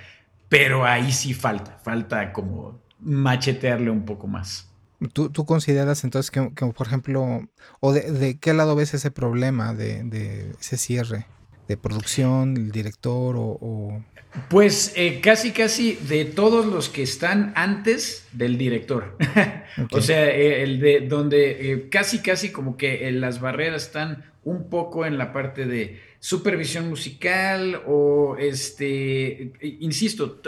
[0.49, 4.71] pero ahí sí falta, falta como machetearle un poco más.
[5.13, 7.47] ¿Tú, consideras entonces que, por ejemplo,
[7.79, 11.27] o de, qué lado ves ese problema de, ese cierre?
[11.67, 14.03] ¿De producción, el director o,
[14.49, 19.17] pues eh, casi, casi de todos los que están antes del director.
[19.91, 24.69] o sea, eh, el de donde eh, casi, casi como que las barreras están un
[24.69, 30.41] poco en la parte de supervisión musical o este, insisto,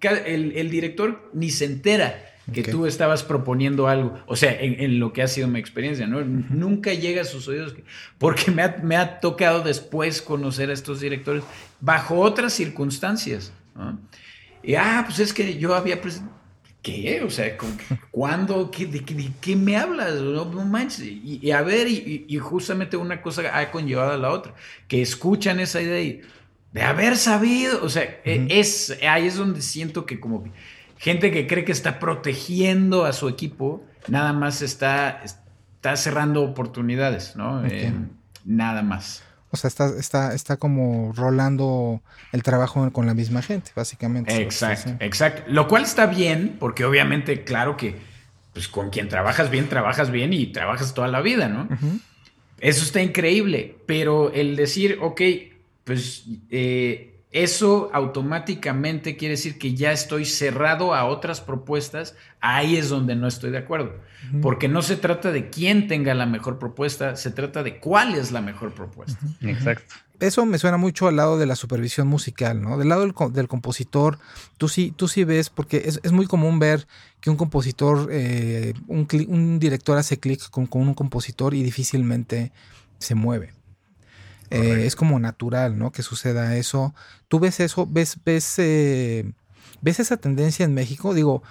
[0.00, 5.12] el, el director ni se entera que tú estabas proponiendo algo, o sea, en, lo
[5.12, 6.20] que ha sido mi experiencia, ¿no?
[6.22, 7.74] Nunca llega a sus oídos,
[8.18, 11.42] porque me ha, me ha, tocado después conocer a estos directores
[11.80, 13.98] bajo otras circunstancias, ¿no?
[14.62, 16.00] Y, ah, pues es que yo había...
[16.82, 17.22] ¿Qué?
[17.22, 17.56] O sea,
[18.10, 18.70] ¿cuándo?
[18.70, 19.04] ¿Qué, de,
[19.40, 20.14] qué me hablas?
[20.14, 21.00] No, manches.
[21.02, 24.54] Y, a ver, y, justamente una cosa ha conllevado a la otra,
[24.88, 26.22] que escuchan esa idea y
[26.72, 30.44] de haber sabido, o sea, e, es, ahí es donde siento que como
[30.96, 37.36] gente que cree que está protegiendo a su equipo, nada más está, está cerrando oportunidades,
[37.36, 37.66] ¿no?
[37.66, 37.92] Eh,
[38.44, 39.22] nada más.
[39.52, 42.00] O sea, está, está, está como rolando
[42.32, 44.40] el trabajo con la misma gente, básicamente.
[44.40, 45.42] Exacto, exacto.
[45.48, 47.96] Lo cual está bien, porque obviamente, claro que
[48.52, 51.68] pues con quien trabajas bien, trabajas bien y trabajas toda la vida, ¿no?
[52.58, 55.20] Eso está increíble, pero el decir, ok,
[55.84, 62.16] pues eh, eso automáticamente quiere decir que ya estoy cerrado a otras propuestas.
[62.40, 63.94] Ahí es donde no estoy de acuerdo.
[64.42, 68.32] Porque no se trata de quién tenga la mejor propuesta, se trata de cuál es
[68.32, 69.18] la mejor propuesta.
[69.42, 69.94] Exacto.
[70.18, 72.76] Eso me suena mucho al lado de la supervisión musical, ¿no?
[72.76, 74.18] Del lado del, compositor,
[74.58, 76.86] tú sí, tú sí ves, porque es, muy común ver
[77.20, 82.52] que un compositor, eh, un, director hace clic con un compositor y difícilmente
[82.98, 83.54] se mueve.
[84.50, 85.92] Eh, es como natural, ¿no?
[85.92, 86.94] Que suceda eso.
[87.28, 87.86] ¿Tú ves eso?
[87.86, 89.32] ¿Ves, ves, eh,
[89.80, 91.14] ves esa tendencia en México?
[91.14, 91.42] Digo,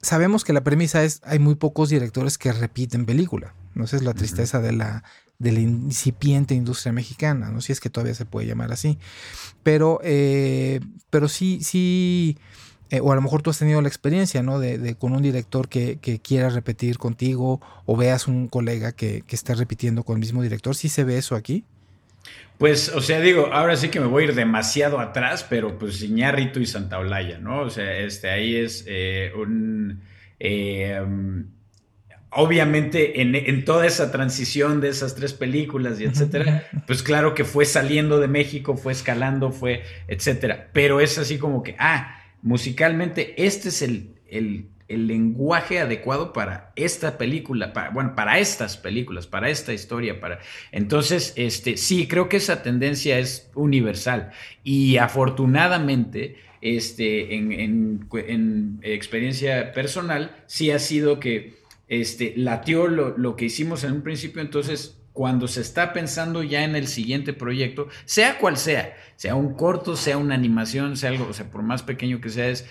[0.00, 3.54] sabemos que la premisa es hay muy pocos directores que repiten película.
[3.74, 5.02] No sé, es la tristeza de la
[5.40, 8.98] de la incipiente industria mexicana, no si es que todavía se puede llamar así.
[9.64, 10.78] Pero, eh,
[11.10, 12.38] pero sí, sí,
[13.02, 14.60] o a lo mejor tú has tenido la experiencia, ¿no?
[14.60, 19.34] De, con un director que, que, quiera repetir contigo o veas un colega que, que
[19.34, 20.76] esté repitiendo con el mismo director.
[20.76, 21.64] ¿Sí se ve eso aquí?
[22.58, 26.02] Pues, o sea, digo, ahora sí que me voy a ir demasiado atrás, pero pues
[26.02, 27.62] Iñárritu y Santa Olaya, ¿no?
[27.62, 30.00] O sea, este, ahí es eh, un...
[30.38, 31.00] Eh,
[32.34, 37.64] obviamente en, toda esa transición de esas tres películas y etcétera, pues claro que fue
[37.64, 40.70] saliendo de México, fue escalando, fue etcétera.
[40.72, 46.72] Pero es así como que, ah, musicalmente este es el, el el lenguaje adecuado para
[46.76, 50.40] esta película, para, bueno, para estas películas, para esta historia, para...
[50.72, 54.32] Entonces, este, sí, creo que esa tendencia es universal.
[54.62, 61.54] Y afortunadamente, este, en, experiencia personal, sí ha sido que
[61.88, 66.64] este, latió lo, lo que hicimos en un principio, entonces cuando se está pensando ya
[66.64, 71.28] en el siguiente proyecto, sea cual sea, sea un corto, sea una animación, sea algo,
[71.30, 72.66] o sea, por más pequeño que sea, es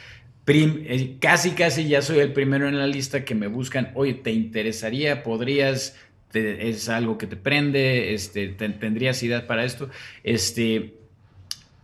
[0.45, 4.31] eh, casi, casi ya soy el primero en la lista que me buscan, oye, ¿te
[4.31, 5.23] interesaría?
[5.23, 5.95] ¿Podrías?
[6.33, 8.13] ¿Es algo que te prende?
[8.13, 9.89] Este, ¿Tendrías ideas para esto?
[10.23, 10.95] Este,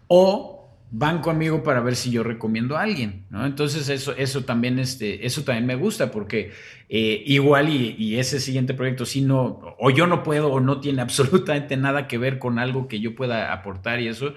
[0.07, 0.59] o
[0.91, 3.45] van conmigo para ver si yo recomiendo a alguien, ¿no?
[3.45, 6.51] Entonces eso, eso, también, este, eso también me gusta porque
[6.89, 10.79] eh, igual y, y, ese siguiente proyecto si no, o yo no puedo o no
[10.79, 14.33] tiene absolutamente nada que ver con algo que yo pueda aportar y eso,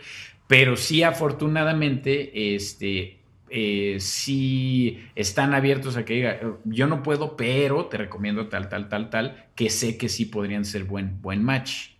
[0.47, 3.22] pero sí afortunadamente, este,
[3.55, 8.88] eh, sí están abiertos a que diga, yo no puedo, pero te recomiendo tal, tal,
[8.88, 11.90] tal, tal, que sé que sí podrían ser buen, buen match.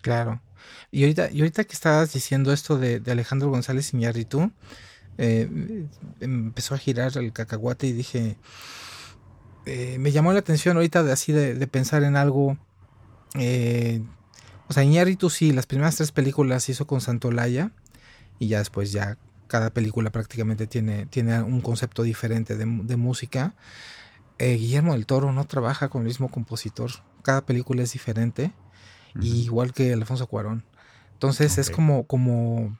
[0.00, 0.40] Claro.
[0.90, 4.50] Y ahorita, y ahorita que estabas diciendo esto de, Alejandro González Iñárritu,
[5.18, 5.86] eh,
[6.20, 8.36] empezó a girar el cacahuate y dije,
[9.66, 12.56] eh, me llamó la atención ahorita de así de, pensar en algo.
[13.38, 14.02] Eh,
[14.68, 17.70] o sea, Iñárritu sí, las primeras tres películas hizo con Santolaya
[18.38, 19.18] y ya después ya
[19.52, 23.54] cada película prácticamente tiene, tiene un concepto diferente de, música.
[24.38, 26.90] Eh, Guillermo del Toro no trabaja con el mismo compositor,
[27.20, 28.54] cada película es diferente,
[29.20, 30.64] igual que Alfonso Cuarón.
[31.12, 32.78] Entonces es como, como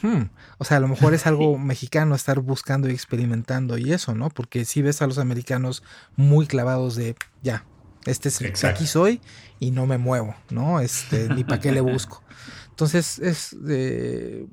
[0.00, 4.14] hmm, o sea, a lo mejor es algo mexicano estar buscando y experimentando y eso,
[4.14, 4.30] ¿no?
[4.30, 5.82] Porque si ves a los americanos
[6.16, 7.66] muy clavados de, ya,
[8.06, 9.20] este es aquí soy
[9.60, 10.80] y no me muevo, ¿no?
[10.80, 12.22] Este, ni para qué le busco.
[12.70, 13.54] Entonces es...
[13.68, 14.46] Eh,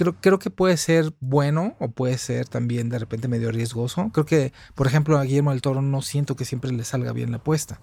[0.00, 4.10] creo, creo que puede ser bueno o puede ser también de repente medio riesgoso.
[4.14, 7.30] Creo que, por ejemplo, a Guillermo del Toro no siento que siempre le salga bien
[7.30, 7.80] la apuesta,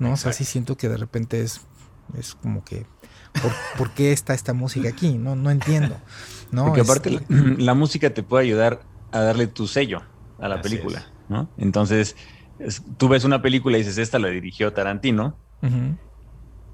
[0.00, 0.12] ¿no?
[0.12, 1.60] O sea, sí siento que de repente es,
[2.18, 2.84] es como que,
[3.78, 5.18] ¿por, qué está esta música aquí?
[5.18, 5.96] No, no entiendo,
[6.50, 6.66] ¿no?
[6.66, 8.82] Porque aparte este la, música te puede ayudar
[9.12, 10.02] a darle tu sello
[10.40, 11.48] a la película, ¿no?
[11.58, 12.16] Entonces,
[12.96, 15.36] tú ves una película y dices, esta la dirigió Tarantino.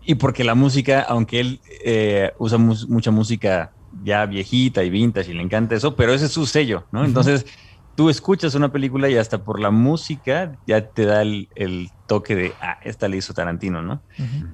[0.03, 5.35] Y porque la música, aunque él eh, usa mucha música ya viejita y vintage y
[5.35, 7.05] le encanta eso, pero ese es su sello, ¿no?
[7.05, 7.47] Entonces,
[7.95, 11.49] tú escuchas una película y hasta por la música ya te da el,
[12.07, 14.03] toque de, ah, esta le hizo Tarantino, ¿no?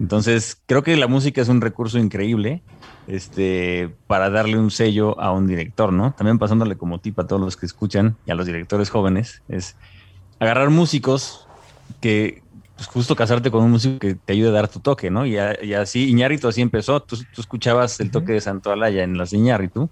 [0.00, 2.62] Entonces, creo que la música es un recurso increíble
[3.06, 6.12] este, para darle un sello a un director, ¿no?
[6.14, 9.76] También pasándole como tip a todos los que escuchan y a los directores jóvenes, es
[10.40, 11.46] agarrar músicos
[12.00, 12.43] que
[12.76, 15.26] pues justo casarte con un músico que te ayude a dar tu toque, ¿no?
[15.26, 17.00] Y, así, Iñárritu así empezó.
[17.00, 19.90] Tú, escuchabas el toque de Santo Alaya en las de Iñárritu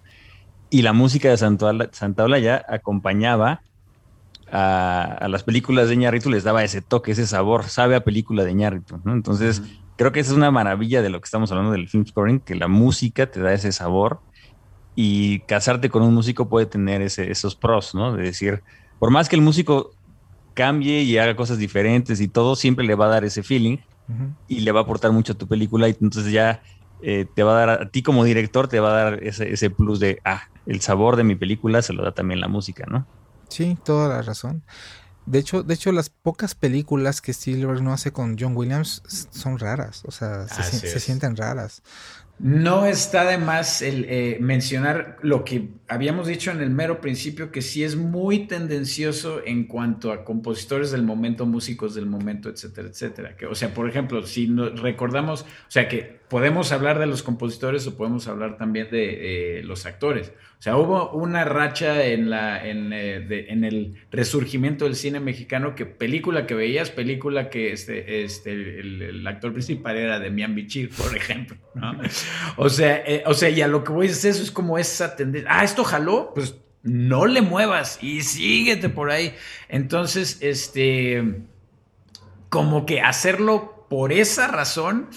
[0.72, 3.61] y la música de Santo Santa Olaya acompañaba
[4.51, 8.53] a, las películas de Iñárritu, les daba ese toque, ese sabor, sabe a película de
[8.53, 9.12] Iñárritu, ¿no?
[9.12, 9.62] Entonces,
[9.97, 12.55] creo que esa es una maravilla de lo que estamos hablando del film scoring, que
[12.55, 14.20] la música te da ese sabor
[14.95, 18.14] y casarte con un músico puede tener esos pros, ¿no?
[18.14, 18.62] De decir,
[18.99, 19.93] por más que el músico
[20.55, 23.78] cambie y haga cosas diferentes y todo, siempre le va a dar ese feeling
[24.46, 26.62] y le va a aportar mucho a tu película y entonces ya
[27.03, 29.70] eh, te va a dar, a, ti como director, te va a dar ese, ese
[29.70, 33.07] plus de, ah, el sabor de mi película se lo da también la música, ¿no?
[33.48, 34.62] Sí, toda la razón.
[35.26, 39.59] De hecho, de hecho, las pocas películas que Spielberg no hace con John Williams son
[39.59, 41.82] raras, o sea, se sienten raras.
[42.38, 47.53] No está de más el eh, mencionar lo que habíamos dicho en el mero principio,
[47.53, 52.88] que sí es muy tendencioso en cuanto a compositores del momento, músicos del momento, etcétera,
[52.88, 53.36] etcétera.
[53.51, 57.95] O sea, por ejemplo, si recordamos, o sea, que podemos hablar de los compositores o
[57.95, 60.32] podemos hablar también de eh, los actores.
[60.59, 65.74] O sea, hubo una racha en, la, en, eh, en, el resurgimiento del cine mexicano
[65.74, 70.88] que película que veías, película que este, este, el, actor principal era de Mian Bichir,
[70.90, 72.01] por ejemplo, ¿no?
[72.57, 75.16] O sea, eh, o sea, y a lo que voy es eso, es como esa
[75.16, 79.35] tendencia, ah, esto jaló, pues no le muevas y síguete por ahí.
[79.68, 81.43] Entonces, este,
[82.49, 85.09] como que hacerlo por esa razón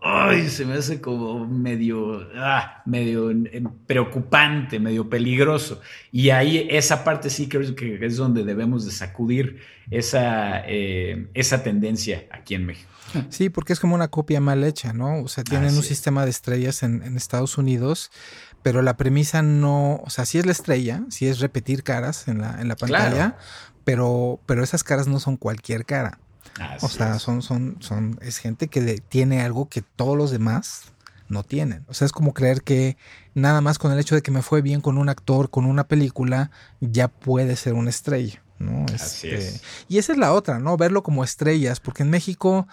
[0.00, 5.80] ay, se me hace como medio, ah, medio eh, preocupante, medio peligroso.
[6.12, 9.60] Y ahí esa parte sí creo que es donde debemos de sacudir
[9.90, 12.90] esa, eh, esa tendencia aquí en México.
[13.30, 15.22] Sí, porque es como una copia mal hecha, ¿no?
[15.22, 18.10] O sea, tienen un sistema de estrellas en, en, Estados Unidos,
[18.62, 22.40] pero la premisa no, o sea, sí es la estrella, sí es repetir caras en
[22.40, 23.36] la, en la pantalla,
[23.84, 26.18] pero, pero esas caras no son cualquier cara
[26.80, 30.92] o sea, son, son, son, es gente que tiene algo que todos los demás
[31.28, 31.84] no tienen.
[31.88, 32.96] O sea, es como creer que
[33.34, 35.86] nada más con el hecho de que me fue bien con un actor, con una
[35.86, 36.50] película,
[36.80, 38.86] ya puede ser una estrella, ¿no?
[38.94, 39.62] Así este, es.
[39.88, 40.76] Y esa es la otra, ¿no?
[40.76, 42.66] Verlo como estrellas, porque en México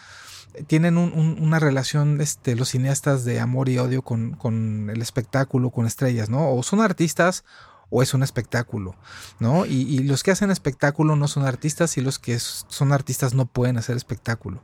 [0.68, 5.86] tienen una relación, este, los cineastas de amor y odio con, con el espectáculo, con
[5.86, 6.54] estrellas, ¿no?
[6.54, 7.44] O son artistas
[7.90, 8.96] o es un espectáculo,
[9.40, 9.66] ¿no?
[9.66, 13.78] Y, los que hacen espectáculo no son artistas y los que son artistas no pueden
[13.78, 14.64] hacer espectáculo.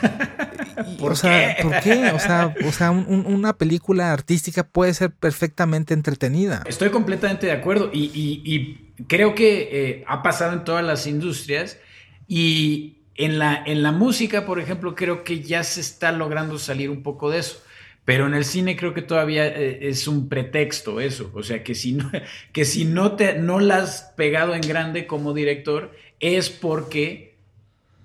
[0.98, 1.62] ¿Por, o sea, qué?
[1.62, 2.10] ¿por qué?
[2.12, 6.62] O sea, o sea una película artística puede ser perfectamente entretenida.
[6.66, 11.76] Estoy completamente de acuerdo y, creo que eh, ha pasado en todas las industrias
[12.26, 16.88] y en la, en la música, por ejemplo, creo que ya se está logrando salir
[16.88, 17.62] un poco de eso.
[18.04, 21.30] Pero en el cine creo que todavía eh, es un pretexto eso.
[21.34, 22.10] O sea, que si no,
[22.52, 27.34] que si no, te, no la has pegado en grande como director, es porque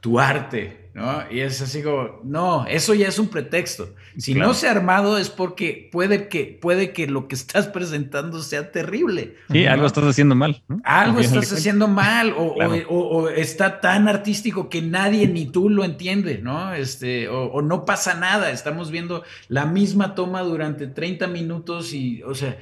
[0.01, 1.24] tu arte ¿no?
[1.32, 3.96] Y es así como, no, eso ya es un pretexto.
[4.18, 8.41] Si no se ha armado es porque puede que, puede que lo que estás presentando
[8.41, 9.36] sea terrible.
[9.52, 10.62] Sí, algo estás haciendo mal.
[10.84, 16.74] Algo estás haciendo mal o, está tan artístico que nadie ni tú lo entiende, ¿no?
[16.74, 22.36] Este, o, no pasa nada, estamos viendo la misma toma durante 30 minutos y, o
[22.36, 22.58] sea,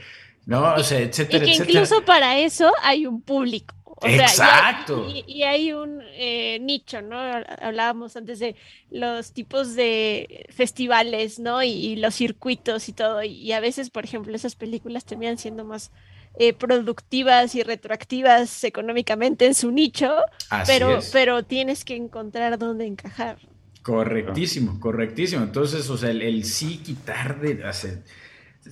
[0.45, 3.75] no, o sea, etcétera, y que Incluso para eso hay un público.
[4.03, 5.07] Exacto.
[5.27, 7.19] y, hay, un eh, nicho, ¿no?
[7.19, 8.55] Hablábamos antes de
[8.89, 11.61] los tipos de festivales, ¿no?
[11.61, 13.23] Y, los circuitos y todo.
[13.23, 15.91] Y, a veces, por ejemplo, esas películas terminan siendo más
[16.39, 20.15] eh, productivas y retroactivas económicamente en su nicho,
[20.65, 23.37] pero, pero tienes que encontrar dónde encajar.
[23.81, 25.43] Correctísimo, correctísimo.
[25.43, 28.03] Entonces, o sea, el, sí quitar de hacer,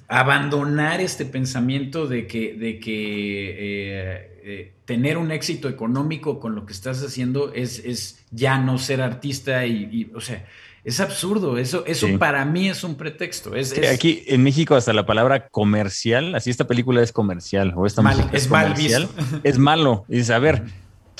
[0.08, 6.66] abandonar este pensamiento de que, de que eh, eh, tener un éxito económico con lo
[6.66, 10.46] que estás haciendo es, es ya no ser artista y, o sea,
[10.84, 11.58] es absurdo.
[11.58, 13.56] Eso, eso para mí es un pretexto.
[13.56, 18.02] Es, Aquí en México hasta la palabra comercial, así esta película es comercial o esta
[18.02, 19.10] música es, mal visto.
[19.44, 20.06] es malo.
[20.08, 20.64] Y dices, a ver,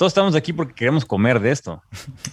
[0.00, 1.82] todos estamos aquí porque queremos comer de esto.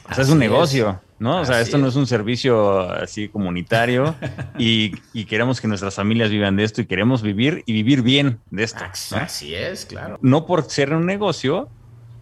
[0.09, 1.41] O sea, es un negocio, ¿no?
[1.41, 4.15] O sea, esto no es un servicio así comunitario
[4.57, 4.91] y,
[5.25, 8.85] queremos que nuestras familias vivan de esto y queremos vivir y vivir bien de esto.
[9.17, 10.17] Así es, claro.
[10.21, 11.67] No por ser un negocio,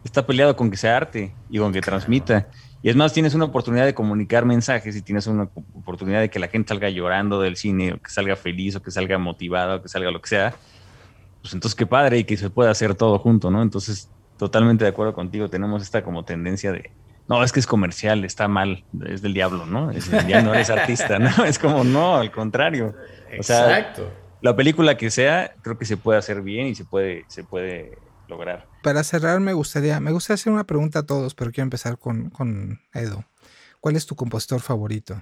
[0.03, 2.47] está peleado con que sea arte y con que transmita.
[2.81, 6.39] Y es más, tienes una oportunidad de comunicar mensajes y tienes una oportunidad de que
[6.39, 9.81] la gente salga llorando del cine, o que salga feliz, o que salga motivada, o
[9.83, 10.55] que salga lo que sea.
[11.41, 13.61] Pues entonces qué padre y que se pueda hacer todo junto, ¿no?
[13.61, 15.49] Entonces totalmente de acuerdo contigo.
[15.49, 16.91] Tenemos esta como tendencia de,
[17.27, 19.91] no, es que es comercial, está mal, es del diablo, ¿no?
[19.91, 21.29] Es, ya no eres artista, ¿no?
[21.45, 22.95] Es como, no, al contrario.
[23.31, 24.11] Exacto.
[24.41, 27.97] la película que sea, creo que se puede hacer bien y se puede, se puede
[28.27, 28.67] lograr.
[28.83, 32.29] Para cerrar, me gustaría, me gustaría hacer una pregunta a todos, pero quiero empezar con,
[32.29, 33.25] con Edo.
[33.79, 35.21] ¿Cuál es tu compositor favorito?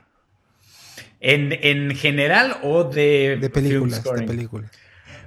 [1.20, 4.04] ¿En, general o de, de películas?
[4.04, 4.72] De películas.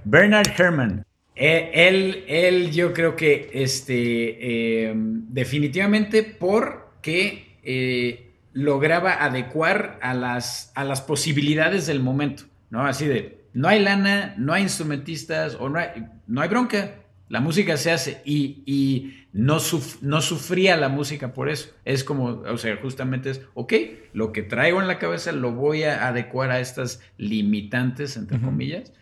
[0.05, 1.07] Bernard Herrmann.
[1.37, 10.73] Eh, él, él, yo creo que este, em, definitivamente porque eh, lograba adecuar a las,
[10.75, 12.87] a las posibilidades del momento, ¿no?
[12.87, 17.41] Así de, no hay lana, no hay instrumentistas, o no hay, no hay bronca, la
[17.41, 19.59] música se hace y, no,
[20.01, 21.69] no sufría la música por eso.
[21.85, 23.75] Es como, o sea, justamente es, ok,
[24.15, 28.93] lo que traigo en la cabeza lo voy a adecuar a estas limitantes, entre comillas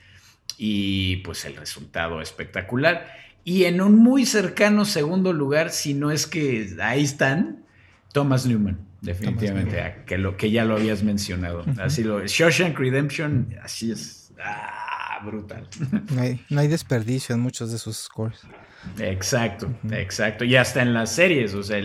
[0.57, 3.07] y pues el resultado espectacular.
[3.45, 7.65] Y en un muy cercano segundo lugar, si no es que ahí están,
[8.13, 11.65] Thomas Newman, definitivamente, que, lo, que ya lo habías mencionado.
[11.79, 14.33] Así lo Shawshank Redemption, así es.
[14.43, 15.69] Ah, brutal.
[16.49, 18.41] No hay, desperdicio en muchos de sus scores.
[18.99, 20.45] Exacto, exacto.
[20.45, 21.81] Y hasta en las series, o sea,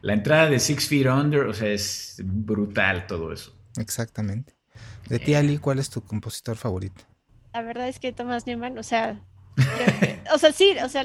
[0.00, 3.54] la entrada de Six Feet Under, o sea, es brutal todo eso.
[3.78, 4.54] Exactamente.
[5.08, 7.04] De ti, Ali, ¿cuál es tu compositor favorito?
[7.52, 9.20] La verdad es que Thomas Newman, o sea,
[10.34, 11.04] o sea, sí, o sea,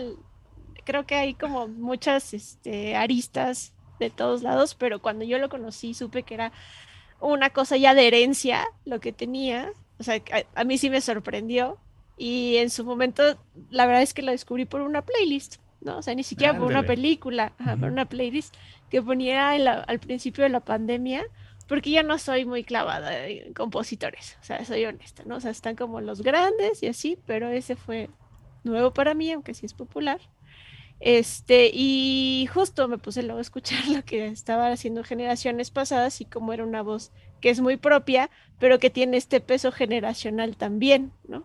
[0.83, 5.93] creo que hay como muchas este, aristas de todos lados, pero cuando yo lo conocí
[5.93, 6.51] supe que era
[7.19, 10.21] una cosa ya de herencia lo que tenía, o sea,
[10.55, 11.77] a, mí sí me sorprendió
[12.17, 13.37] y en su momento
[13.69, 15.97] la verdad es que lo descubrí por una playlist, ¿no?
[15.97, 18.55] O sea, ni siquiera por una película, por una playlist
[18.89, 21.25] que ponía al principio de la pandemia
[21.67, 25.35] porque yo no soy muy clavada en compositores, o sea, soy honesta, ¿no?
[25.35, 28.09] O sea, están como los grandes y así, pero ese fue
[28.63, 30.19] nuevo para mí, aunque sí es popular.
[30.99, 36.25] Este, y justo me puse luego a escuchar lo que estaba haciendo generaciones pasadas y
[36.25, 37.11] como era una voz
[37.41, 41.43] que es muy propia, pero que tiene este peso generacional también, ¿no?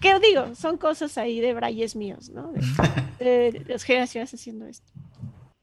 [0.00, 0.54] ¿Qué digo?
[0.54, 2.52] Son cosas ahí de brayes míos, ¿no?
[3.18, 4.90] De, de las generaciones haciendo esto.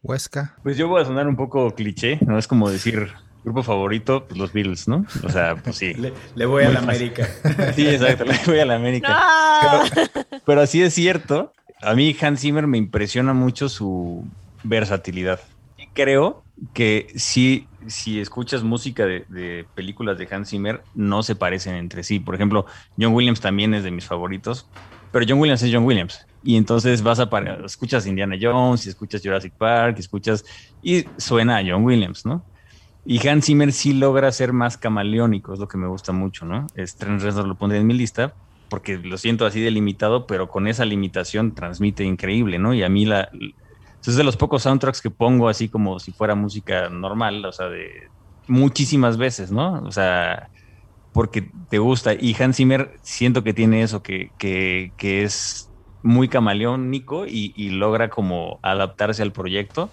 [0.01, 0.55] Huesca.
[0.63, 2.37] Pues yo voy a sonar un poco cliché, ¿no?
[2.37, 3.11] Es como decir,
[3.43, 5.05] Grupo favorito, pues los Beatles, ¿no?
[5.23, 5.93] O sea, pues sí.
[6.35, 7.27] Le, voy a la América.
[7.75, 9.17] Sí, exacto, le voy a la América.
[10.45, 11.53] Pero, así es cierto.
[11.81, 14.25] A mí Hans Zimmer me impresiona mucho su
[14.63, 15.39] versatilidad.
[15.77, 16.43] Y creo
[16.73, 22.19] que si, si escuchas música de, películas de Hans Zimmer, no se parecen entre sí.
[22.19, 22.65] Por ejemplo,
[22.99, 24.67] John Williams también es de mis favoritos,
[25.11, 26.25] pero John Williams es John Williams.
[26.43, 27.29] Y entonces vas a
[27.65, 30.43] escuchas Indiana Jones, y escuchas Jurassic Park, y escuchas
[30.81, 32.43] y suena a John Williams, ¿no?
[33.05, 36.67] Y Hans Zimmer sí logra ser más camaleónico, es lo que me gusta mucho, ¿no?
[36.97, 38.33] Trent Reznor lo pondré en mi lista
[38.69, 42.73] porque lo siento así delimitado, pero con esa limitación transmite increíble, ¿no?
[42.73, 43.29] Y a mí la...
[44.05, 47.67] Es de los pocos soundtracks que pongo así como si fuera música normal, o sea,
[47.67, 48.09] de
[48.47, 49.81] muchísimas veces, ¿no?
[49.83, 50.49] O sea,
[51.11, 52.13] porque te gusta.
[52.13, 55.69] Y Hans Zimmer siento que tiene eso, que, que, que es
[56.01, 59.89] muy camaleónico y logra como adaptarse al proyecto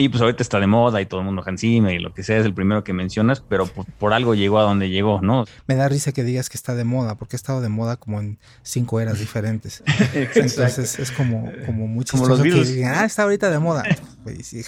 [0.00, 2.22] Y pues ahorita está de moda y todo el mundo Hans Zimmer y lo que
[2.22, 5.44] sea es el primero que mencionas, pero por, algo llegó a donde llegó, ¿no?
[5.66, 8.18] Me da risa que digas que está de moda, porque ha estado de moda como
[8.18, 9.82] en cinco eras diferentes.
[10.14, 13.82] Entonces es como, como muy como los que digan, ah, está ahorita de moda.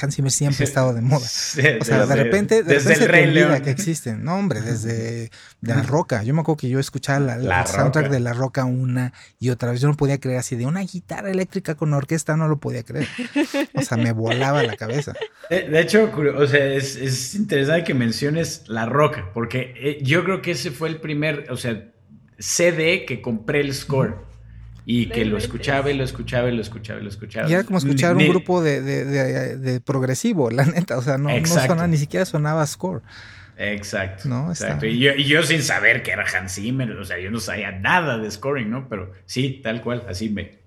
[0.03, 1.25] Hans Zimmer siempre ha estado de moda.
[1.25, 4.25] o sea, de, repente, de repente se que existen.
[4.25, 5.31] No, hombre, desde
[5.63, 6.23] La Roca.
[6.25, 9.71] Yo me acuerdo que yo escuchaba la, la, soundtrack de La Roca una y otra
[9.71, 9.81] vez.
[9.81, 13.09] Yo no podía creer así de una guitarra eléctrica con orquesta, no lo podía creer.
[13.75, 15.15] O sea, me volaba la cabeza.
[15.51, 20.53] De, hecho, o sea, es, interesante que menciones La Roca, porque eh, yo creo que
[20.53, 21.91] ese fue el primer, o sea,
[22.39, 24.33] CD que compré el score.
[24.85, 27.49] Y que lo escuchaba y lo escuchaba y lo escuchaba y lo escuchaba.
[27.49, 30.99] Y era como escuchar un grupo de, progresivo, la neta.
[30.99, 33.03] O sea, no, sonaba, ni siquiera sonaba score.
[33.57, 34.29] Exacto.
[34.29, 34.51] ¿No?
[34.51, 34.87] exacto.
[34.87, 37.71] Y, yo, y, yo, sin saber que era Hans Zimmer, o sea, yo no sabía
[37.71, 38.89] nada de scoring, ¿no?
[38.89, 40.59] Pero sí, tal cual, así me,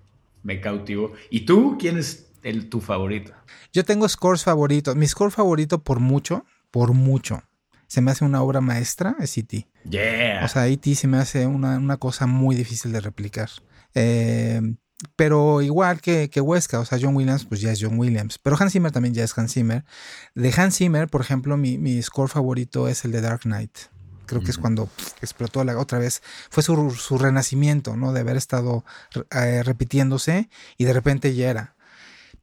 [0.42, 1.12] me cautivó.
[1.28, 3.32] ¿Y tú quién es el, tu favorito?
[3.72, 4.96] Yo tengo scores favoritos.
[4.96, 7.42] Mi score favorito por mucho, por mucho,
[7.86, 9.68] se me hace una obra maestra, es E.T.
[9.88, 10.42] Yeah.
[10.44, 10.94] O sea, E.T.
[10.94, 13.50] se me hace una, cosa muy difícil de replicar.
[13.94, 14.60] Eh,
[15.14, 18.38] pero igual que, que Huesca, o sea, John Williams, pues ya es John Williams.
[18.38, 19.84] Pero Hans Zimmer también ya es Hans Zimmer.
[20.34, 23.76] De Hans Zimmer, por ejemplo, mi, score favorito es el de Dark Knight.
[24.24, 24.88] Creo que es cuando
[25.22, 26.20] explotó la otra vez.
[26.50, 28.12] Fue su, su renacimiento, ¿no?
[28.12, 28.84] De haber estado
[29.30, 31.75] eh, repitiéndose y de repente ya era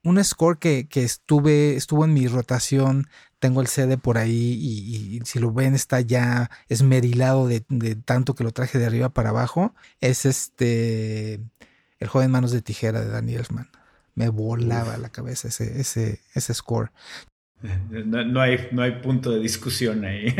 [0.03, 3.07] un score que, estuve, estuvo en mi rotación,
[3.39, 8.35] tengo el CD por ahí y, si lo ven está ya esmerilado de, de, tanto
[8.35, 11.39] que lo traje de arriba para abajo, es este
[11.99, 13.69] El joven manos de tijera de Danny Elfman.
[14.15, 16.91] Me volaba la cabeza ese, ese, ese score.
[17.89, 20.35] No, hay, no hay punto de discusión ahí.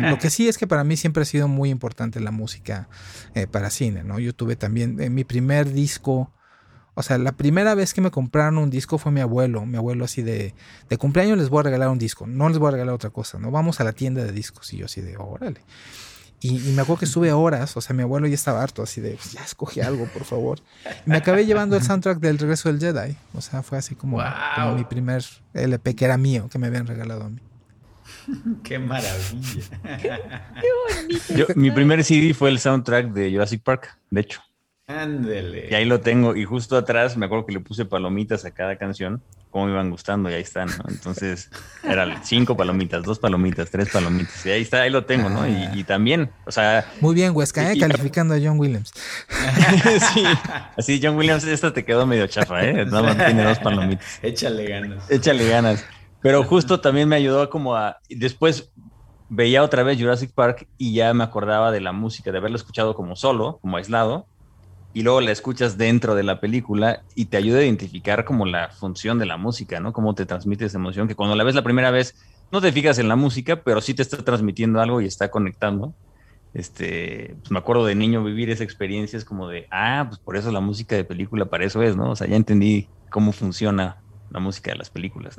[0.00, 2.88] Lo que sí es que para mí siempre ha sido muy importante la música
[3.34, 4.18] eh, para cine, ¿no?
[4.18, 6.32] Yo tuve también en mi primer disco
[6.98, 9.64] o sea, la primera vez que me compraron un disco fue mi abuelo.
[9.64, 10.52] Mi abuelo así de,
[10.90, 12.26] de cumpleaños les voy a regalar un disco.
[12.26, 13.52] No les voy a regalar otra cosa, ¿no?
[13.52, 14.72] Vamos a la tienda de discos.
[14.72, 15.60] Y yo así de, órale.
[16.40, 19.16] Y, me acuerdo que estuve horas, o sea, mi abuelo ya estaba harto, así de,
[19.32, 20.58] ya escogí algo, por favor.
[21.06, 23.16] Y me acabé llevando el soundtrack del Regreso del Jedi.
[23.32, 24.20] O sea, fue así como,
[24.74, 27.40] mi primer LP, que era mío, que me habían regalado a mí.
[28.64, 29.62] Qué maravilla.
[31.28, 34.40] Qué mi primer CD fue el soundtrack de Jurassic Park, de hecho.
[34.88, 35.68] Ándele.
[35.70, 36.34] Y ahí lo tengo.
[36.34, 39.90] Y justo atrás me acuerdo que le puse palomitas a cada canción, como me iban
[39.90, 40.84] gustando, y ahí están, ¿no?
[40.88, 41.50] Entonces,
[41.84, 44.46] eran cinco palomitas, dos palomitas, tres palomitas.
[44.46, 45.46] Y ahí está, ahí lo tengo, ¿no?
[45.46, 46.90] Y, también, o sea.
[47.02, 47.78] Muy bien, Huesca, ¿eh?
[47.78, 48.94] calificando a John Williams.
[50.14, 50.24] sí.
[50.74, 52.72] Así, John Williams, esta te quedó medio chafa, ¿eh?
[52.86, 54.18] Nada más tiene dos palomitas.
[54.22, 55.10] Échale ganas.
[55.10, 55.84] Échale ganas.
[56.22, 57.98] Pero justo también me ayudó como a.
[58.08, 58.70] Después
[59.28, 62.94] veía otra vez Jurassic Park y ya me acordaba de la música, de haberlo escuchado
[62.94, 64.26] como solo, como aislado
[64.94, 68.70] y luego la escuchas dentro de la película y te ayuda a identificar como la
[68.70, 69.92] función de la música, ¿no?
[69.92, 72.14] Cómo te transmite esa emoción, que cuando la ves la primera vez
[72.50, 75.94] no te fijas en la música, pero sí te está transmitiendo algo y está conectando.
[76.54, 80.36] Este, pues me acuerdo de niño vivir esa experiencia, es como de, ah, pues por
[80.36, 82.10] eso la música de película, para eso es, ¿no?
[82.10, 83.98] O sea, ya entendí cómo funciona
[84.30, 85.36] la música de las películas.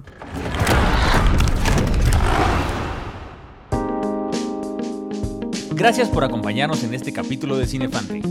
[5.74, 8.22] Gracias por acompañarnos en este capítulo de Cinefante.